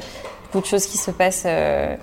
beaucoup 0.52 0.62
de 0.62 0.70
choses 0.70 0.86
qui 0.86 0.98
se 0.98 1.12
passent 1.12 1.44
euh, 1.46 1.96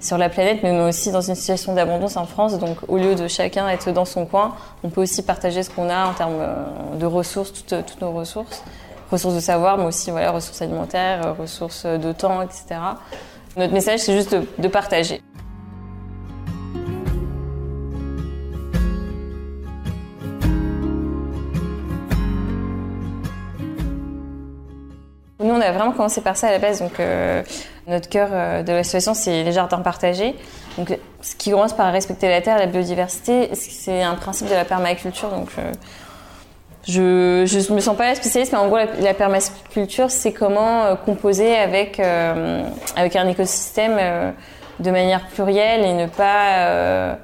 sur 0.00 0.18
la 0.18 0.28
planète, 0.28 0.60
mais 0.62 0.70
on 0.70 0.86
est 0.86 0.88
aussi 0.88 1.10
dans 1.10 1.20
une 1.20 1.34
situation 1.34 1.74
d'abondance 1.74 2.16
en 2.16 2.26
France. 2.26 2.58
Donc, 2.58 2.78
au 2.88 2.96
lieu 2.96 3.14
de 3.14 3.28
chacun 3.28 3.68
être 3.68 3.90
dans 3.92 4.04
son 4.04 4.26
coin, 4.26 4.54
on 4.82 4.90
peut 4.90 5.02
aussi 5.02 5.22
partager 5.22 5.62
ce 5.62 5.70
qu'on 5.70 5.88
a 5.88 6.06
en 6.06 6.12
termes 6.12 6.38
euh, 6.38 6.96
de 6.98 7.06
ressources, 7.06 7.52
toutes, 7.52 7.84
toutes, 7.86 8.00
nos 8.00 8.12
ressources, 8.12 8.62
ressources 9.10 9.34
de 9.34 9.40
savoir, 9.40 9.78
mais 9.78 9.84
aussi 9.84 10.10
voilà, 10.10 10.30
ressources 10.30 10.62
alimentaires, 10.62 11.36
ressources 11.38 11.86
de 11.86 12.12
temps, 12.12 12.42
etc. 12.42 12.80
Notre 13.56 13.72
message, 13.72 14.00
c'est 14.00 14.14
juste 14.14 14.34
de, 14.34 14.46
de 14.58 14.68
partager. 14.68 15.22
A 25.66 25.72
vraiment 25.72 25.92
commencé 25.92 26.20
par 26.20 26.36
ça 26.36 26.48
à 26.48 26.50
la 26.50 26.58
base. 26.58 26.80
Donc, 26.80 27.00
euh, 27.00 27.42
notre 27.86 28.08
cœur 28.08 28.28
euh, 28.32 28.62
de 28.62 28.72
l'association, 28.72 29.14
c'est 29.14 29.42
les 29.42 29.52
jardins 29.52 29.80
partagés. 29.80 30.34
Donc, 30.78 30.96
ce 31.20 31.34
qui 31.36 31.50
commence 31.50 31.72
par 31.72 31.92
respecter 31.92 32.28
la 32.28 32.40
terre, 32.40 32.58
la 32.58 32.66
biodiversité, 32.66 33.50
c'est 33.54 34.02
un 34.02 34.14
principe 34.14 34.48
de 34.48 34.54
la 34.54 34.64
permaculture. 34.64 35.30
Donc, 35.30 35.48
euh, 35.58 35.72
je 36.86 37.44
je 37.46 37.72
me 37.72 37.80
sens 37.80 37.96
pas 37.96 38.14
spécialiste, 38.14 38.52
mais 38.52 38.58
en 38.58 38.68
gros, 38.68 38.78
la, 39.00 39.14
permaculture, 39.14 40.10
c'est 40.10 40.32
comment 40.32 40.94
composer 41.04 41.56
avec 41.56 41.98
avec 41.98 43.16
un 43.16 43.26
écosystème 43.26 44.34
de 44.78 44.90
manière 44.92 45.26
plurielle 45.26 45.84
et 45.84 45.94
ne 45.94 46.06
pas 46.06 47.18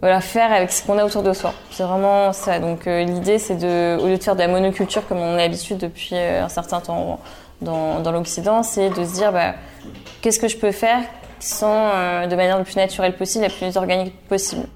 voilà, 0.00 0.20
faire 0.20 0.52
avec 0.52 0.72
ce 0.72 0.84
qu'on 0.84 0.98
a 0.98 1.04
autour 1.04 1.22
de 1.22 1.32
soi. 1.32 1.54
C'est 1.70 1.84
vraiment 1.84 2.32
ça. 2.32 2.58
Donc 2.58 2.86
l'idée, 2.86 3.38
c'est 3.38 3.54
de, 3.54 4.02
au 4.02 4.08
lieu 4.08 4.18
de 4.18 4.22
faire 4.22 4.34
de 4.34 4.40
la 4.40 4.48
monoculture 4.48 5.06
comme 5.06 5.18
on 5.18 5.34
a 5.34 5.36
l'habitude 5.36 5.78
depuis 5.78 6.16
un 6.16 6.48
certain 6.48 6.80
temps 6.80 7.20
dans, 7.60 8.12
l'Occident, 8.12 8.62
c'est 8.62 8.90
de 8.90 9.04
se 9.04 9.14
dire 9.14 9.32
bah, 9.32 9.54
qu'est-ce 10.20 10.38
que 10.38 10.48
je 10.48 10.56
peux 10.56 10.72
faire 10.72 11.02
sans, 11.40 11.90
euh, 11.94 12.26
de 12.26 12.34
manière 12.34 12.58
le 12.58 12.64
plus 12.64 12.76
naturelle 12.76 13.16
possible, 13.16 13.44
la 13.44 13.50
plus 13.50 13.76
organique 13.76 14.14
possible. 14.26 14.66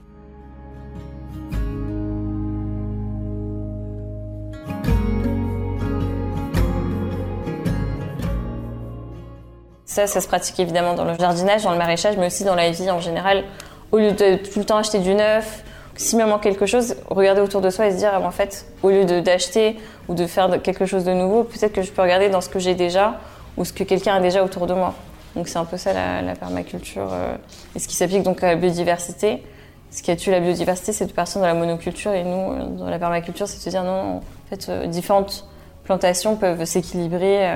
Ça, 9.85 10.07
ça 10.07 10.23
se 10.23 10.27
pratique 10.27 10.59
évidemment 10.59 10.95
dans 10.95 11.05
le 11.05 11.19
jardinage, 11.19 11.65
dans 11.65 11.73
le 11.73 11.77
maraîchage, 11.77 12.17
mais 12.17 12.27
aussi 12.27 12.45
dans 12.45 12.55
la 12.55 12.71
vie 12.71 12.91
en 12.91 13.01
général. 13.01 13.45
Au 13.91 13.99
lieu 13.99 14.12
de 14.12 14.37
tout 14.37 14.59
le 14.59 14.65
temps 14.65 14.79
acheter 14.79 15.01
du 15.01 15.15
neuf, 15.15 15.62
s'il 15.97 16.19
me 16.19 16.25
manque 16.25 16.43
quelque 16.43 16.67
chose, 16.67 16.97
regarder 17.09 17.41
autour 17.41 17.61
de 17.61 17.71
soi 17.71 17.87
et 17.87 17.93
se 17.93 17.97
dire, 17.97 18.13
en 18.15 18.31
fait, 18.31 18.67
au 18.83 18.91
lieu 18.91 19.05
d'acheter 19.05 19.77
ou 20.09 20.15
de 20.15 20.27
faire 20.27 20.63
quelque 20.63 20.87
chose 20.87 21.05
de 21.05 21.13
nouveau, 21.13 21.45
peut-être 21.45 21.73
que 21.73 21.83
je 21.83 21.93
peux 21.93 22.03
regarder 22.03 22.29
dans 22.29 22.41
ce 22.41 22.49
que 22.49 22.59
j'ai 22.59 22.75
déjà 22.75 23.21
ou 23.57 23.65
ce 23.65 23.73
que 23.73 23.85
quelqu'un 23.85 24.15
a 24.15 24.21
déjà 24.21 24.43
autour 24.43 24.67
de 24.67 24.75
moi. 24.75 24.95
Donc 25.37 25.49
c'est 25.49 25.59
un 25.59 25.65
peu 25.65 25.77
ça 25.77 25.93
la, 25.93 26.35
permaculture. 26.35 27.09
Euh, 27.13 27.37
et 27.75 27.79
ce 27.79 27.89
qui 27.89 27.97
s'applique 27.97 28.23
donc 28.23 28.43
à 28.43 28.49
la 28.49 28.57
biodiversité. 28.57 29.43
Ce 29.91 30.03
qui 30.03 30.11
a 30.11 30.17
tué 30.17 30.31
la 30.31 30.41
biodiversité, 30.41 30.93
c'est 30.93 31.05
de 31.05 31.13
partir 31.13 31.43
dans 31.43 31.47
la 31.47 31.53
monoculture 31.55 32.13
et 32.13 32.25
nous, 32.25 32.53
euh, 32.53 32.67
dans 32.79 32.89
la 32.89 32.99
permaculture, 32.99 33.47
c'est 33.47 33.59
de 33.59 33.63
se 33.63 33.69
dire 33.69 33.85
non, 33.85 34.17
en 34.17 34.23
fait, 34.49 34.69
euh, 34.71 34.87
différentes 34.87 35.47
plantations 35.85 36.37
peuvent 36.37 36.65
s'équilibrer 36.65 37.53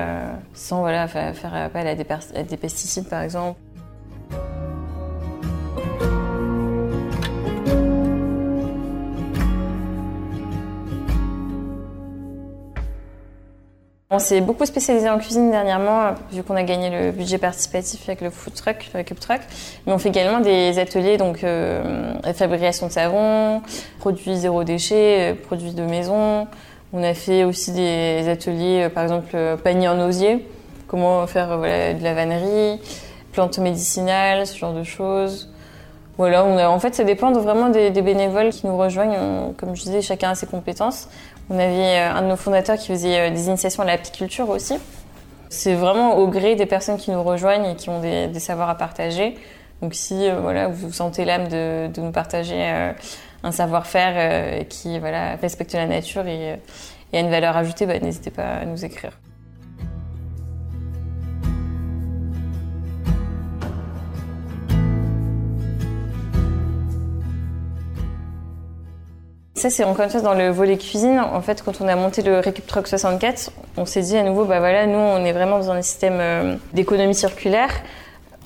sans 0.53 0.81
voilà, 0.81 1.07
faire 1.07 1.55
appel 1.55 1.87
à 1.87 1.95
des 1.95 2.57
pesticides 2.57 3.07
par 3.07 3.21
exemple. 3.21 3.57
On 14.09 14.19
s'est 14.19 14.39
beaucoup 14.39 14.65
spécialisé 14.65 15.09
en 15.09 15.19
cuisine 15.19 15.51
dernièrement, 15.51 16.15
vu 16.31 16.41
qu'on 16.41 16.55
a 16.55 16.63
gagné 16.63 16.89
le 16.89 17.11
budget 17.11 17.37
participatif 17.37 18.07
avec 18.07 18.21
le 18.21 18.29
food 18.29 18.53
truck, 18.53 18.89
le 18.93 19.03
cup 19.03 19.19
truck. 19.19 19.41
Mais 19.85 19.91
on 19.91 19.97
fait 19.97 20.07
également 20.07 20.39
des 20.39 20.79
ateliers, 20.79 21.17
donc 21.17 21.43
euh, 21.43 22.13
fabrication 22.33 22.87
de 22.87 22.93
savon, 22.93 23.61
produits 23.99 24.37
zéro 24.37 24.63
déchet, 24.63 25.33
euh, 25.33 25.35
produits 25.35 25.73
de 25.73 25.83
maison. 25.83 26.47
On 26.93 27.03
a 27.03 27.13
fait 27.13 27.43
aussi 27.43 27.73
des 27.73 28.29
ateliers, 28.29 28.83
euh, 28.83 28.89
par 28.89 29.03
exemple 29.03 29.31
euh, 29.33 29.57
panier 29.57 29.89
en 29.89 29.99
osier, 29.99 30.47
comment 30.87 31.27
faire 31.27 31.57
voilà, 31.57 31.93
de 31.93 32.01
la 32.01 32.13
vannerie, 32.13 32.79
plantes 33.33 33.59
médicinales, 33.59 34.47
ce 34.47 34.57
genre 34.57 34.73
de 34.73 34.83
choses. 34.83 35.49
Voilà, 36.17 36.43
on 36.45 36.57
a, 36.57 36.67
en 36.67 36.79
fait, 36.79 36.95
ça 36.95 37.03
dépend 37.03 37.31
vraiment 37.31 37.69
des, 37.69 37.91
bénévoles 38.01 38.49
qui 38.49 38.65
nous 38.65 38.77
rejoignent. 38.77 39.53
comme 39.57 39.75
je 39.75 39.83
disais, 39.83 40.01
chacun 40.01 40.31
a 40.31 40.35
ses 40.35 40.47
compétences. 40.47 41.07
On 41.49 41.59
avait 41.59 41.99
euh, 41.99 42.13
un 42.13 42.23
de 42.23 42.27
nos 42.27 42.35
fondateurs 42.35 42.77
qui 42.77 42.87
faisait 42.87 43.19
euh, 43.19 43.29
des 43.29 43.47
initiations 43.47 43.83
à 43.83 43.85
l'apiculture 43.85 44.49
aussi. 44.49 44.75
C'est 45.49 45.75
vraiment 45.75 46.17
au 46.17 46.27
gré 46.27 46.55
des 46.55 46.65
personnes 46.65 46.97
qui 46.97 47.11
nous 47.11 47.23
rejoignent 47.23 47.71
et 47.71 47.75
qui 47.75 47.89
ont 47.89 48.01
des, 48.01 48.39
savoirs 48.39 48.69
à 48.69 48.75
partager. 48.75 49.37
Donc 49.81 49.93
si 49.93 50.27
euh, 50.27 50.39
voilà, 50.41 50.67
vous 50.67 50.91
sentez 50.91 51.23
l'âme 51.23 51.47
de, 51.47 51.87
de, 51.87 52.01
nous 52.01 52.11
partager 52.11 52.61
un 53.43 53.51
savoir-faire 53.51 54.65
qui 54.67 54.99
voilà, 54.99 55.35
respecte 55.35 55.73
la 55.73 55.85
nature 55.85 56.27
et, 56.27 56.59
et 57.13 57.17
a 57.17 57.21
une 57.21 57.29
valeur 57.29 57.55
ajoutée, 57.55 57.85
bah, 57.85 57.97
n'hésitez 57.99 58.31
pas 58.31 58.55
à 58.61 58.65
nous 58.65 58.83
écrire. 58.83 59.11
Ça, 69.57 69.71
c'est 69.71 69.83
encore 69.83 70.05
une 70.05 70.11
fois 70.11 70.21
dans 70.21 70.35
le 70.35 70.49
volet 70.49 70.77
cuisine. 70.77 71.19
En 71.19 71.41
fait, 71.41 71.63
quand 71.63 71.81
on 71.81 71.87
a 71.87 71.95
monté 71.95 72.21
le 72.21 72.37
Récup 72.37 72.67
Truck 72.67 72.87
64, 72.87 73.51
on 73.77 73.85
s'est 73.85 74.03
dit 74.03 74.15
à 74.15 74.21
nouveau, 74.21 74.45
bah 74.45 74.59
voilà, 74.59 74.85
nous, 74.85 74.99
on 74.99 75.25
est 75.25 75.31
vraiment 75.31 75.57
dans 75.57 75.71
un 75.71 75.81
système 75.81 76.19
euh, 76.19 76.55
d'économie 76.73 77.15
circulaire. 77.15 77.71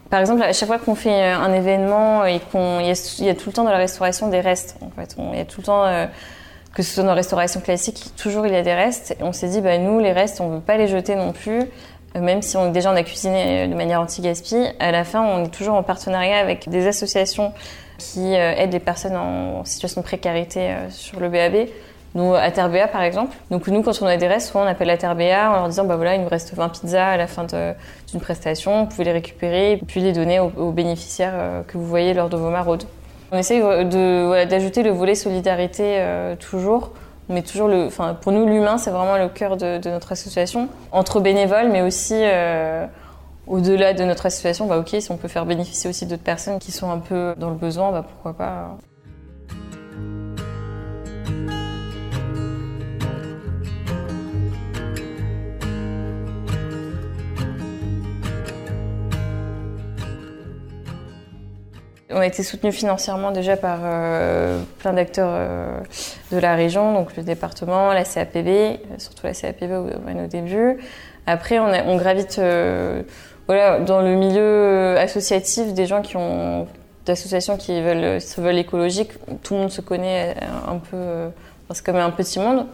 Par 0.09 0.21
exemple, 0.21 0.41
à 0.41 0.53
chaque 0.53 0.69
fois 0.69 0.79
qu'on 0.79 0.95
fait 0.95 1.33
euh, 1.33 1.35
un 1.35 1.51
événement 1.51 2.23
et 2.23 2.39
qu'on, 2.39 2.79
il 2.79 2.87
y, 2.87 3.29
a 3.29 3.35
tout 3.35 3.49
le 3.49 3.51
temps 3.51 3.65
dans 3.65 3.71
la 3.71 3.77
restauration 3.77 4.29
des 4.29 4.39
restes. 4.39 4.77
En 4.79 4.89
fait, 4.89 5.17
il 5.33 5.37
y 5.37 5.41
a 5.41 5.43
tout 5.43 5.59
le 5.59 5.65
temps, 5.65 5.83
euh, 5.83 6.05
que 6.73 6.81
ce 6.81 6.93
soit 6.93 7.03
dans 7.03 7.09
la 7.09 7.15
restauration 7.15 7.59
classique, 7.59 8.11
toujours 8.15 8.47
il 8.47 8.53
y 8.53 8.55
a 8.57 8.61
des 8.61 8.73
restes. 8.73 9.11
Et 9.19 9.23
on 9.23 9.33
s'est 9.33 9.49
dit, 9.49 9.59
bah 9.59 9.77
nous, 9.77 9.99
les 9.99 10.13
restes, 10.13 10.39
on 10.39 10.47
veut 10.47 10.61
pas 10.61 10.77
les 10.77 10.87
jeter 10.87 11.15
non 11.15 11.33
plus. 11.33 11.63
Même 12.19 12.41
si 12.41 12.57
on, 12.57 12.71
déjà 12.71 12.91
on 12.91 12.95
a 12.95 13.03
cuisiné 13.03 13.67
de 13.67 13.73
manière 13.73 14.01
anti-gaspi, 14.01 14.57
à 14.79 14.91
la 14.91 15.03
fin 15.03 15.21
on 15.21 15.45
est 15.45 15.49
toujours 15.49 15.75
en 15.75 15.83
partenariat 15.83 16.39
avec 16.39 16.67
des 16.67 16.87
associations 16.87 17.53
qui 18.01 18.35
euh, 18.35 18.55
aident 18.55 18.73
les 18.73 18.79
personnes 18.79 19.15
en 19.15 19.63
situation 19.63 20.01
de 20.01 20.05
précarité 20.05 20.59
euh, 20.59 20.89
sur 20.89 21.19
le 21.19 21.29
BAB. 21.29 21.67
Nous, 22.13 22.33
à 22.33 22.51
TerBA 22.51 22.87
par 22.87 23.03
exemple. 23.03 23.37
Donc 23.51 23.67
nous, 23.67 23.81
quand 23.83 24.01
on 24.01 24.05
a 24.05 24.17
des 24.17 24.27
restes, 24.27 24.47
souvent 24.47 24.65
on 24.65 24.67
appelle 24.67 24.87
la 24.87 24.97
TerBA 24.97 25.49
en 25.49 25.53
leur 25.53 25.67
disant, 25.69 25.85
bah 25.85 25.95
voilà, 25.95 26.15
il 26.15 26.21
nous 26.21 26.27
reste 26.27 26.53
20 26.53 26.67
pizzas 26.67 27.11
à 27.11 27.17
la 27.17 27.27
fin 27.27 27.45
d'une 27.45 28.19
prestation, 28.19 28.83
vous 28.83 28.87
pouvez 28.87 29.05
les 29.05 29.13
récupérer 29.13 29.79
puis 29.87 30.01
les 30.01 30.11
donner 30.11 30.39
aux, 30.39 30.71
bénéficiaires 30.71 31.33
euh, 31.35 31.61
que 31.63 31.77
vous 31.77 31.85
voyez 31.85 32.13
lors 32.13 32.27
de 32.27 32.35
vos 32.35 32.49
maraudes. 32.49 32.83
On 33.31 33.37
essaye 33.37 33.61
d'ajouter 33.61 34.83
le 34.83 34.89
volet 34.89 35.15
solidarité 35.15 36.03
toujours, 36.37 36.91
mais 37.31 37.41
toujours 37.41 37.67
le, 37.67 37.85
enfin 37.85 38.15
pour 38.19 38.31
nous 38.31 38.45
l'humain 38.45 38.77
c'est 38.77 38.91
vraiment 38.91 39.17
le 39.17 39.29
cœur 39.29 39.57
de, 39.57 39.89
notre 39.89 40.11
association, 40.11 40.69
entre 40.91 41.19
bénévoles 41.19 41.69
mais 41.69 41.81
aussi 41.81 42.15
euh, 42.15 42.85
au-delà 43.47 43.93
de 43.93 44.03
notre 44.03 44.27
association, 44.27 44.67
bah 44.67 44.77
ok, 44.77 44.95
si 44.99 45.11
on 45.11 45.17
peut 45.17 45.27
faire 45.27 45.45
bénéficier 45.45 45.89
aussi 45.89 46.05
d'autres 46.05 46.23
personnes 46.23 46.59
qui 46.59 46.71
sont 46.71 46.89
un 46.89 46.99
peu 46.99 47.33
dans 47.37 47.49
le 47.49 47.55
besoin, 47.55 47.91
bah 47.91 48.05
pourquoi 48.07 48.33
pas. 48.33 48.77
On 62.13 62.19
a 62.19 62.25
été 62.25 62.43
soutenu 62.43 62.71
financièrement 62.71 63.31
déjà 63.31 63.57
par 63.57 63.79
plein 64.79 64.93
d'acteurs 64.93 65.83
de 66.31 66.37
la 66.37 66.55
région, 66.55 66.93
donc 66.93 67.15
le 67.15 67.23
département, 67.23 67.93
la 67.93 68.03
CAPB, 68.03 68.79
surtout 68.97 69.25
la 69.27 69.33
CAPB 69.33 69.71
au, 69.71 70.27
début. 70.27 70.77
Après, 71.25 71.59
on, 71.59 71.97
gravite 71.97 72.41
voilà, 73.47 73.79
dans 73.79 74.01
le 74.01 74.15
milieu 74.15 74.97
associatif, 74.97 75.73
des 75.73 75.85
gens 75.85 76.01
qui 76.01 76.17
ont 76.17 76.67
d'associations 77.05 77.57
qui 77.57 77.81
veulent, 77.81 78.21
se 78.21 78.41
veulent 78.41 78.57
écologiques, 78.57 79.11
tout 79.43 79.53
le 79.53 79.61
monde 79.61 79.71
se 79.71 79.81
connaît 79.81 80.35
un 80.67 80.77
peu, 80.77 81.31
c'est 81.73 81.85
comme 81.85 81.95
un 81.95 82.11
petit 82.11 82.39
monde. 82.39 82.65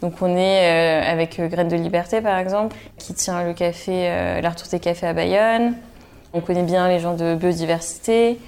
Donc 0.00 0.14
on 0.20 0.36
est 0.36 1.02
euh, 1.06 1.10
avec 1.10 1.40
euh, 1.40 1.48
Graines 1.48 1.68
de 1.68 1.76
Liberté 1.76 2.20
par 2.20 2.38
exemple, 2.38 2.76
qui 2.98 3.14
tient 3.14 3.42
le 3.42 3.52
café, 3.52 4.08
euh, 4.08 4.40
l'Artour 4.40 4.68
des 4.68 4.78
cafés 4.78 5.08
à 5.08 5.12
Bayonne. 5.12 5.74
On 6.32 6.40
connaît 6.40 6.62
bien 6.62 6.88
les 6.88 7.00
gens 7.00 7.14
de 7.14 7.34
biodiversité, 7.34 8.38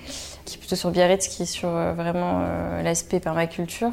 qui 0.50 0.56
est 0.56 0.58
plutôt 0.58 0.76
sur 0.76 0.90
Biarritz, 0.90 1.28
qui 1.28 1.42
est 1.42 1.46
sur 1.46 1.68
vraiment 1.68 2.42
l'aspect 2.82 3.20
permaculture. 3.20 3.92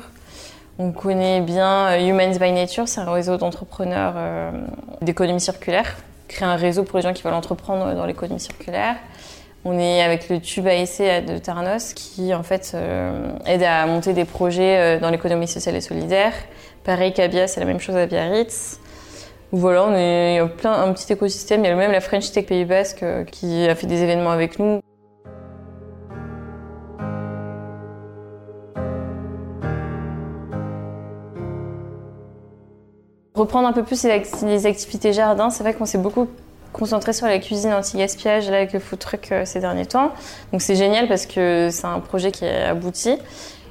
On 0.80 0.92
connaît 0.92 1.42
bien 1.42 1.98
Humans 1.98 2.38
by 2.40 2.52
Nature, 2.52 2.88
c'est 2.88 3.02
un 3.02 3.12
réseau 3.12 3.38
d'entrepreneurs 3.38 4.16
d'économie 5.02 5.42
circulaire. 5.42 5.98
Créer 6.28 6.48
un 6.48 6.56
réseau 6.56 6.84
pour 6.84 6.98
les 6.98 7.04
gens 7.04 7.14
qui 7.14 7.24
veulent 7.24 7.34
entreprendre 7.34 7.96
dans 7.96 8.06
l'économie 8.06 8.40
circulaire. 8.40 8.96
On 9.66 9.80
est 9.80 10.04
avec 10.04 10.30
le 10.30 10.40
Tube 10.40 10.68
AEC 10.68 11.26
de 11.26 11.38
Tarnos 11.40 11.94
qui 11.94 12.34
en 12.34 12.44
fait 12.44 12.76
aide 13.46 13.64
à 13.64 13.86
monter 13.88 14.14
des 14.14 14.26
projets 14.26 15.00
dans 15.00 15.10
l'économie 15.10 15.48
sociale 15.48 15.76
et 15.76 15.82
solidaire. 15.82 16.34
Pareil 16.84 17.12
qu'à 17.14 17.48
c'est 17.48 17.60
la 17.60 17.66
même 17.66 17.80
chose 17.80 17.96
à 17.96 18.06
Biarritz. 18.06 18.80
Voilà, 19.54 19.86
on 19.86 19.96
est 19.96 20.42
plein, 20.58 20.74
un 20.74 20.92
petit 20.92 21.12
écosystème. 21.12 21.64
Il 21.64 21.70
y 21.70 21.72
a 21.72 21.76
même 21.76 21.94
la 21.94 22.02
French 22.02 22.32
Tech 22.32 22.46
Pays 22.46 22.66
Basque 22.66 23.04
euh, 23.04 23.24
qui 23.24 23.66
a 23.66 23.76
fait 23.76 23.88
des 23.88 24.04
événements 24.04 24.32
avec 24.32 24.60
nous. 24.60 24.82
Reprendre 33.38 33.68
un 33.68 33.72
peu 33.72 33.84
plus 33.84 34.04
les 34.04 34.66
activités 34.66 35.14
jardin, 35.14 35.52
c'est 35.52 35.62
vrai 35.62 35.76
qu'on 35.76 35.86
s'est 35.86 36.00
beaucoup 36.00 36.28
concentré 36.74 37.14
sur 37.14 37.28
la 37.28 37.38
cuisine 37.38 37.72
anti-gaspillage 37.72 38.50
avec 38.50 38.74
le 38.74 38.80
food 38.80 38.98
truck 38.98 39.32
euh, 39.32 39.46
ces 39.46 39.60
derniers 39.60 39.86
temps. 39.86 40.12
Donc 40.52 40.64
c'est 40.64 40.76
génial 40.76 41.08
parce 41.08 41.28
que 41.28 41.70
c'est 41.72 41.86
un 41.86 42.00
projet 42.00 42.32
qui 42.32 42.46
est 42.46 42.64
abouti. 42.64 43.16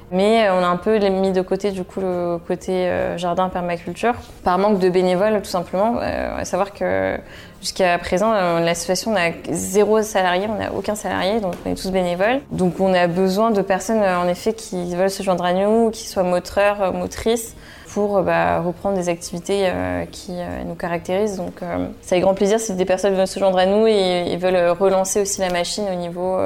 Mais 0.09 0.47
euh, 0.47 0.53
on 0.57 0.63
a 0.63 0.67
un 0.67 0.77
peu 0.77 0.97
mis 1.09 1.33
de 1.33 1.41
côté 1.41 1.71
du 1.71 1.83
coup 1.83 1.99
le 1.99 2.37
côté 2.47 2.87
euh, 2.87 3.17
jardin 3.17 3.49
permaculture 3.49 4.13
par 4.45 4.57
manque 4.57 4.79
de 4.79 4.87
bénévoles 4.87 5.41
tout 5.41 5.49
simplement. 5.49 5.97
À 5.99 6.45
savoir 6.45 6.71
que 6.71 7.17
jusqu'à 7.59 7.97
présent 7.97 8.31
l'association 8.61 9.17
a 9.17 9.31
zéro 9.51 10.01
salarié, 10.01 10.47
on 10.49 10.59
n'a 10.59 10.71
aucun 10.71 10.95
salarié, 10.95 11.41
donc 11.41 11.55
on 11.65 11.71
est 11.71 11.75
tous 11.75 11.91
bénévoles. 11.91 12.39
Donc 12.51 12.79
on 12.79 12.93
a 12.93 13.07
besoin 13.07 13.51
de 13.51 13.61
personnes 13.61 14.01
en 14.01 14.29
effet 14.29 14.53
qui 14.53 14.95
veulent 14.95 15.11
se 15.11 15.23
joindre 15.23 15.43
à 15.43 15.51
nous, 15.51 15.91
qui 15.91 16.07
soient 16.07 16.23
moteurs, 16.23 16.93
motrices 16.93 17.53
pour 17.97 18.21
bah, 18.21 18.59
reprendre 18.61 18.95
des 18.95 19.09
activités 19.09 19.71
qui 20.11 20.33
nous 20.67 20.75
caractérisent. 20.75 21.37
Donc 21.37 21.61
c'est 22.01 22.13
avec 22.13 22.25
grand 22.25 22.35
plaisir 22.35 22.59
si 22.59 22.75
des 22.75 22.85
personnes 22.85 23.15
veulent 23.15 23.25
se 23.25 23.39
joindre 23.39 23.57
à 23.57 23.65
nous 23.65 23.87
et, 23.87 24.33
et 24.33 24.37
veulent 24.37 24.69
relancer 24.69 25.19
aussi 25.19 25.41
la 25.41 25.49
machine 25.49 25.85
au 25.91 25.95
niveau 25.95 26.37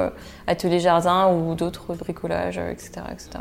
atelier 0.46 0.80
jardin 0.80 1.30
ou 1.30 1.54
d'autres 1.54 1.92
bricolages, 1.92 2.56
etc. 2.56 3.02
etc. 3.12 3.40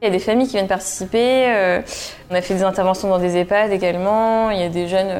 Il 0.00 0.04
y 0.04 0.08
a 0.08 0.10
des 0.10 0.20
familles 0.20 0.46
qui 0.46 0.52
viennent 0.52 0.68
participer. 0.68 1.46
Euh, 1.48 1.80
on 2.30 2.34
a 2.34 2.40
fait 2.40 2.54
des 2.54 2.62
interventions 2.62 3.08
dans 3.08 3.18
des 3.18 3.36
EHPAD 3.36 3.72
également. 3.72 4.50
Il 4.50 4.60
y 4.60 4.62
a 4.62 4.68
des 4.68 4.86
jeunes 4.86 5.10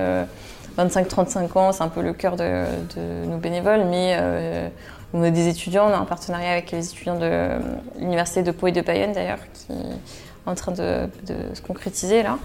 25-35 0.78 1.38
euh, 1.38 1.58
ans, 1.58 1.72
c'est 1.72 1.82
un 1.82 1.88
peu 1.88 2.02
le 2.02 2.12
cœur 2.12 2.36
de, 2.36 2.64
nos 3.26 3.36
bénévoles, 3.36 3.84
mais 3.84 4.16
euh, 4.18 4.68
on 5.12 5.22
a 5.22 5.30
des 5.30 5.48
étudiants. 5.48 5.88
On 5.88 5.92
a 5.92 5.96
un 5.96 6.04
partenariat 6.04 6.52
avec 6.52 6.70
les 6.70 6.86
étudiants 6.86 7.18
de 7.18 7.58
l'université 7.98 8.42
de 8.42 8.50
Pau 8.50 8.68
et 8.68 8.72
de 8.72 8.80
Bayonne 8.80 9.12
d'ailleurs, 9.12 9.40
qui 9.52 9.72
est 9.72 10.50
en 10.50 10.54
train 10.54 10.72
de, 10.72 11.08
se 11.54 11.60
concrétiser 11.62 12.22
là. 12.22 12.38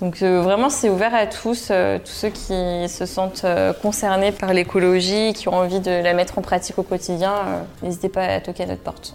Donc 0.00 0.22
vraiment, 0.22 0.70
c'est 0.70 0.88
ouvert 0.88 1.14
à 1.14 1.26
tous, 1.26 1.66
tous 2.04 2.12
ceux 2.12 2.30
qui 2.30 2.88
se 2.88 3.04
sentent 3.04 3.44
concernés 3.82 4.32
par 4.32 4.54
l'écologie, 4.54 5.34
qui 5.34 5.48
ont 5.48 5.54
envie 5.54 5.80
de 5.80 5.90
la 5.90 6.14
mettre 6.14 6.38
en 6.38 6.42
pratique 6.42 6.78
au 6.78 6.82
quotidien. 6.82 7.34
N'hésitez 7.82 8.08
pas 8.08 8.24
à 8.24 8.40
toquer 8.40 8.62
à 8.62 8.66
notre 8.66 8.80
porte. 8.80 9.14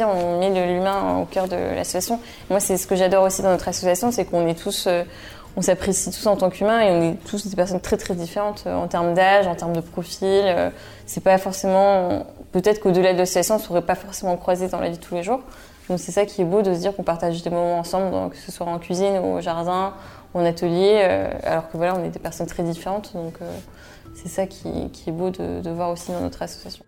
On 0.00 0.38
met 0.38 0.50
l'humain 0.50 1.18
au 1.20 1.24
cœur 1.26 1.48
de 1.48 1.56
l'association. 1.56 2.20
Moi, 2.50 2.60
c'est 2.60 2.76
ce 2.76 2.86
que 2.86 2.96
j'adore 2.96 3.24
aussi 3.24 3.42
dans 3.42 3.50
notre 3.50 3.68
association, 3.68 4.10
c'est 4.10 4.24
qu'on 4.24 4.46
est 4.46 4.58
tous, 4.58 4.86
euh, 4.86 5.04
on 5.56 5.62
s'apprécie 5.62 6.10
tous 6.10 6.26
en 6.26 6.36
tant 6.36 6.50
qu'humains 6.50 6.80
et 6.80 6.90
on 6.90 7.02
est 7.02 7.16
tous 7.26 7.46
des 7.46 7.56
personnes 7.56 7.80
très 7.80 7.96
très 7.96 8.14
différentes 8.14 8.64
euh, 8.66 8.74
en 8.74 8.88
termes 8.88 9.14
d'âge, 9.14 9.46
en 9.46 9.54
termes 9.54 9.74
de 9.74 9.80
profil. 9.80 10.42
Euh, 10.44 10.70
c'est 11.06 11.22
pas 11.22 11.38
forcément, 11.38 12.24
peut-être 12.52 12.80
qu'au-delà 12.80 13.12
de 13.12 13.18
l'association, 13.18 13.56
on 13.56 13.58
ne 13.58 13.62
serait 13.62 13.82
pas 13.82 13.94
forcément 13.94 14.36
croisé 14.36 14.68
dans 14.68 14.80
la 14.80 14.88
vie 14.88 14.98
de 14.98 15.02
tous 15.02 15.14
les 15.14 15.22
jours. 15.22 15.40
Donc 15.88 15.98
c'est 15.98 16.12
ça 16.12 16.24
qui 16.24 16.42
est 16.42 16.46
beau 16.46 16.62
de 16.62 16.72
se 16.72 16.78
dire 16.78 16.94
qu'on 16.94 17.02
partage 17.02 17.42
des 17.42 17.50
moments 17.50 17.78
ensemble, 17.78 18.30
que 18.30 18.36
ce 18.36 18.52
soit 18.52 18.66
en 18.66 18.78
cuisine 18.78 19.18
au 19.18 19.40
jardin, 19.40 19.94
en 20.32 20.44
atelier, 20.44 21.02
alors 21.42 21.68
que 21.70 21.76
voilà, 21.76 21.96
on 21.96 22.04
est 22.04 22.08
des 22.08 22.20
personnes 22.20 22.46
très 22.46 22.62
différentes. 22.62 23.12
Donc 23.14 23.34
c'est 24.14 24.28
ça 24.28 24.46
qui, 24.46 24.68
est 24.68 25.12
beau 25.12 25.30
de 25.30 25.70
voir 25.70 25.90
aussi 25.90 26.12
dans 26.12 26.20
notre 26.20 26.40
association. 26.40 26.84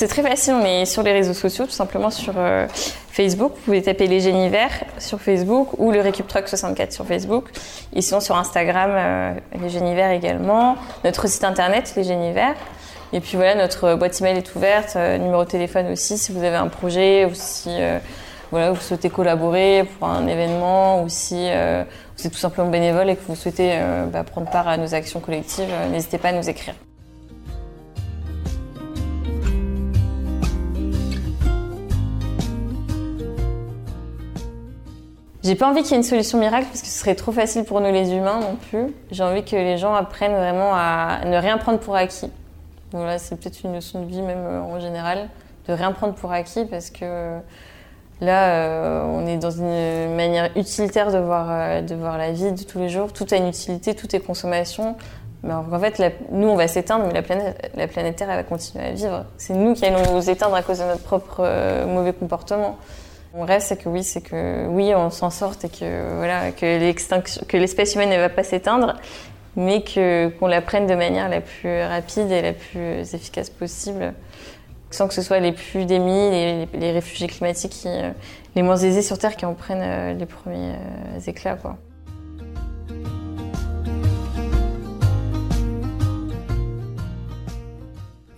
C'est 0.00 0.08
très 0.08 0.22
facile, 0.22 0.54
on 0.54 0.64
est 0.64 0.86
sur 0.86 1.02
les 1.02 1.12
réseaux 1.12 1.34
sociaux, 1.34 1.66
tout 1.66 1.72
simplement 1.72 2.08
sur 2.08 2.32
euh, 2.38 2.66
Facebook. 3.10 3.52
Vous 3.54 3.64
pouvez 3.66 3.82
taper 3.82 4.06
les 4.06 4.20
Génivers 4.20 4.70
sur 4.98 5.20
Facebook 5.20 5.68
ou 5.76 5.90
le 5.90 6.00
Récup 6.00 6.26
Truck 6.26 6.48
64 6.48 6.90
sur 6.90 7.04
Facebook. 7.04 7.50
Et 7.94 8.00
sinon 8.00 8.20
sur 8.20 8.34
Instagram, 8.34 8.92
euh, 8.94 9.34
les 9.60 9.68
Génivers 9.68 10.10
également. 10.12 10.76
Notre 11.04 11.28
site 11.28 11.44
internet, 11.44 11.92
les 11.98 12.04
Génivers. 12.04 12.54
Et 13.12 13.20
puis 13.20 13.36
voilà, 13.36 13.54
notre 13.54 13.94
boîte 13.94 14.18
email 14.22 14.38
est 14.38 14.54
ouverte, 14.54 14.94
euh, 14.96 15.18
numéro 15.18 15.44
de 15.44 15.50
téléphone 15.50 15.92
aussi 15.92 16.16
si 16.16 16.32
vous 16.32 16.42
avez 16.42 16.56
un 16.56 16.68
projet 16.68 17.26
ou 17.26 17.32
si 17.34 17.68
voilà, 18.50 18.70
vous 18.70 18.80
souhaitez 18.80 19.10
collaborer 19.10 19.84
pour 19.98 20.08
un 20.08 20.26
événement 20.26 21.02
ou 21.02 21.10
si 21.10 21.34
vous 21.44 22.26
êtes 22.26 22.32
tout 22.32 22.38
simplement 22.38 22.70
bénévole 22.70 23.10
et 23.10 23.16
que 23.16 23.22
vous 23.28 23.36
souhaitez 23.36 23.78
bah, 24.10 24.24
prendre 24.24 24.50
part 24.50 24.66
à 24.66 24.78
nos 24.78 24.94
actions 24.94 25.20
collectives, 25.20 25.68
n'hésitez 25.90 26.16
pas 26.16 26.30
à 26.30 26.32
nous 26.32 26.48
écrire. 26.48 26.74
J'ai 35.42 35.54
pas 35.54 35.70
envie 35.70 35.82
qu'il 35.82 35.92
y 35.92 35.94
ait 35.94 35.96
une 35.96 36.02
solution 36.02 36.38
miracle 36.38 36.66
parce 36.66 36.82
que 36.82 36.86
ce 36.86 36.98
serait 36.98 37.14
trop 37.14 37.32
facile 37.32 37.64
pour 37.64 37.80
nous 37.80 37.90
les 37.90 38.12
humains 38.12 38.40
non 38.40 38.56
plus. 38.56 38.94
J'ai 39.10 39.22
envie 39.22 39.42
que 39.42 39.56
les 39.56 39.78
gens 39.78 39.94
apprennent 39.94 40.34
vraiment 40.34 40.72
à 40.74 41.24
ne 41.24 41.36
rien 41.38 41.56
prendre 41.56 41.78
pour 41.78 41.96
acquis. 41.96 42.30
Donc 42.92 43.06
là, 43.06 43.18
c'est 43.18 43.36
peut-être 43.36 43.64
une 43.64 43.74
leçon 43.74 44.02
de 44.02 44.06
vie 44.06 44.20
même 44.20 44.44
euh, 44.44 44.60
en 44.60 44.80
général, 44.80 45.30
de 45.66 45.72
rien 45.72 45.92
prendre 45.92 46.12
pour 46.12 46.30
acquis 46.30 46.66
parce 46.66 46.90
que 46.90 47.38
là, 48.20 48.48
euh, 48.48 49.02
on 49.06 49.26
est 49.26 49.38
dans 49.38 49.50
une 49.50 50.14
manière 50.14 50.50
utilitaire 50.56 51.10
de 51.10 51.18
voir, 51.18 51.46
euh, 51.48 51.80
de 51.80 51.94
voir 51.94 52.18
la 52.18 52.32
vie 52.32 52.52
de 52.52 52.62
tous 52.62 52.78
les 52.78 52.90
jours. 52.90 53.14
Tout 53.14 53.26
a 53.30 53.36
une 53.36 53.48
utilité, 53.48 53.94
tout 53.94 54.14
est 54.14 54.20
consommation. 54.20 54.94
Mais 55.42 55.54
en 55.54 55.80
fait, 55.80 56.02
nous, 56.30 56.48
on 56.48 56.56
va 56.56 56.68
s'éteindre, 56.68 57.06
mais 57.06 57.14
la 57.14 57.22
planète, 57.22 57.70
la 57.74 57.88
planète 57.88 58.16
Terre, 58.16 58.28
elle 58.28 58.36
va 58.36 58.42
continuer 58.42 58.84
à 58.84 58.90
vivre. 58.90 59.24
C'est 59.38 59.54
nous 59.54 59.72
qui 59.72 59.86
allons 59.86 60.14
nous 60.14 60.28
éteindre 60.28 60.54
à 60.54 60.60
cause 60.60 60.80
de 60.80 60.84
notre 60.84 61.02
propre 61.02 61.86
mauvais 61.86 62.12
comportement. 62.12 62.76
Mon 63.32 63.44
rêve, 63.44 63.62
c'est 63.64 63.76
que 63.76 63.88
oui, 63.88 64.02
c'est 64.02 64.22
que 64.22 64.66
oui, 64.66 64.92
on 64.94 65.08
s'en 65.10 65.30
sorte 65.30 65.64
et 65.64 65.68
que 65.68 66.16
voilà, 66.16 66.50
que 66.50 67.56
l'espèce 67.56 67.94
humaine 67.94 68.10
ne 68.10 68.16
va 68.16 68.28
pas 68.28 68.42
s'éteindre, 68.42 68.96
mais 69.54 69.84
qu'on 69.84 70.46
la 70.48 70.60
prenne 70.60 70.88
de 70.88 70.96
manière 70.96 71.28
la 71.28 71.40
plus 71.40 71.82
rapide 71.82 72.30
et 72.32 72.42
la 72.42 72.52
plus 72.52 73.14
efficace 73.14 73.48
possible, 73.48 74.14
sans 74.90 75.06
que 75.06 75.14
ce 75.14 75.22
soit 75.22 75.38
les 75.38 75.52
plus 75.52 75.84
démis, 75.84 76.66
les, 76.72 76.92
réfugiés 76.92 77.28
climatiques, 77.28 77.84
euh, 77.86 78.10
les 78.56 78.62
moins 78.62 78.76
aisés 78.76 79.02
sur 79.02 79.16
Terre 79.16 79.36
qui 79.36 79.46
en 79.46 79.54
prennent 79.54 79.78
euh, 79.80 80.12
les 80.12 80.26
premiers 80.26 80.72
euh, 80.72 81.20
éclats. 81.24 81.56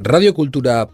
Radio 0.04 0.34
Cultura 0.34 0.88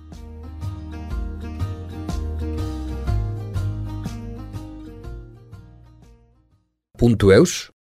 Puntu 6.98 7.30
eus 7.30 7.70